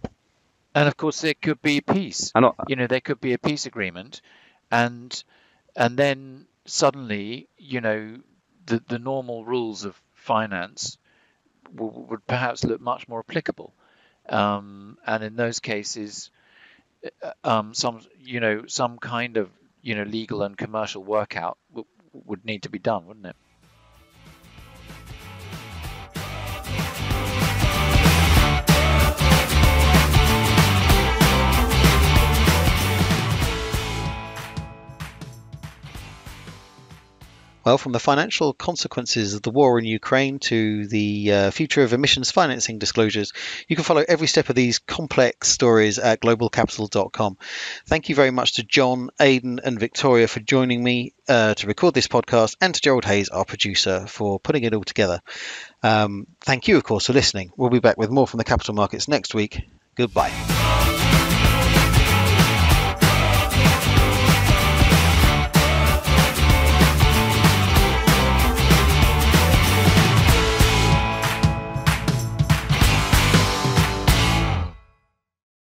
And 0.75 0.87
of 0.87 0.97
course, 0.97 1.21
there 1.21 1.35
could 1.35 1.61
be 1.61 1.79
peace. 1.79 2.31
And 2.35 2.51
You 2.67 2.75
know, 2.75 2.87
there 2.87 3.01
could 3.01 3.21
be 3.21 3.33
a 3.33 3.37
peace 3.37 3.67
agreement, 3.67 4.21
and 4.71 5.23
and 5.75 5.95
then 5.95 6.45
suddenly, 6.65 7.47
you 7.57 7.79
know, 7.79 8.17
the 8.65 8.83
the 8.87 8.99
normal 8.99 9.45
rules 9.45 9.85
of 9.85 10.01
finance 10.15 10.97
would 11.73 12.25
perhaps 12.27 12.63
look 12.63 12.81
much 12.81 13.07
more 13.07 13.19
applicable. 13.19 13.73
Um, 14.29 14.97
and 15.05 15.23
in 15.23 15.35
those 15.35 15.59
cases, 15.59 16.31
uh, 17.23 17.33
um, 17.43 17.73
some 17.73 18.01
you 18.19 18.39
know 18.39 18.65
some 18.67 18.97
kind 18.97 19.37
of 19.37 19.49
you 19.81 19.95
know 19.95 20.03
legal 20.03 20.43
and 20.43 20.57
commercial 20.57 21.03
workout 21.03 21.57
would 22.13 22.45
need 22.45 22.63
to 22.63 22.69
be 22.69 22.79
done, 22.79 23.05
wouldn't 23.05 23.25
it? 23.27 23.35
Well, 37.69 37.77
from 37.77 37.91
the 37.91 37.99
financial 37.99 38.51
consequences 38.51 39.35
of 39.35 39.43
the 39.43 39.51
war 39.51 39.77
in 39.77 39.85
Ukraine 39.85 40.39
to 40.39 40.87
the 40.87 41.31
uh, 41.31 41.51
future 41.51 41.83
of 41.83 41.93
emissions 41.93 42.31
financing 42.31 42.79
disclosures, 42.79 43.31
you 43.67 43.75
can 43.75 43.85
follow 43.85 44.03
every 44.07 44.25
step 44.25 44.49
of 44.49 44.55
these 44.55 44.79
complex 44.79 45.49
stories 45.49 45.99
at 45.99 46.19
globalcapital.com. 46.19 47.37
Thank 47.85 48.09
you 48.09 48.15
very 48.15 48.31
much 48.31 48.53
to 48.53 48.63
John, 48.63 49.11
Aidan, 49.19 49.59
and 49.63 49.79
Victoria 49.79 50.27
for 50.27 50.39
joining 50.39 50.83
me 50.83 51.13
uh, 51.27 51.53
to 51.53 51.67
record 51.67 51.93
this 51.93 52.07
podcast, 52.07 52.55
and 52.59 52.73
to 52.73 52.81
Gerald 52.81 53.05
Hayes, 53.05 53.29
our 53.29 53.45
producer, 53.45 54.07
for 54.07 54.39
putting 54.39 54.63
it 54.63 54.73
all 54.73 54.83
together. 54.83 55.21
Um, 55.83 56.25
thank 56.41 56.67
you, 56.67 56.75
of 56.75 56.83
course, 56.83 57.05
for 57.05 57.13
listening. 57.13 57.51
We'll 57.55 57.69
be 57.69 57.77
back 57.77 57.99
with 57.99 58.09
more 58.09 58.25
from 58.25 58.39
the 58.39 58.45
capital 58.45 58.73
markets 58.73 59.07
next 59.07 59.35
week. 59.35 59.61
Goodbye. 59.93 60.58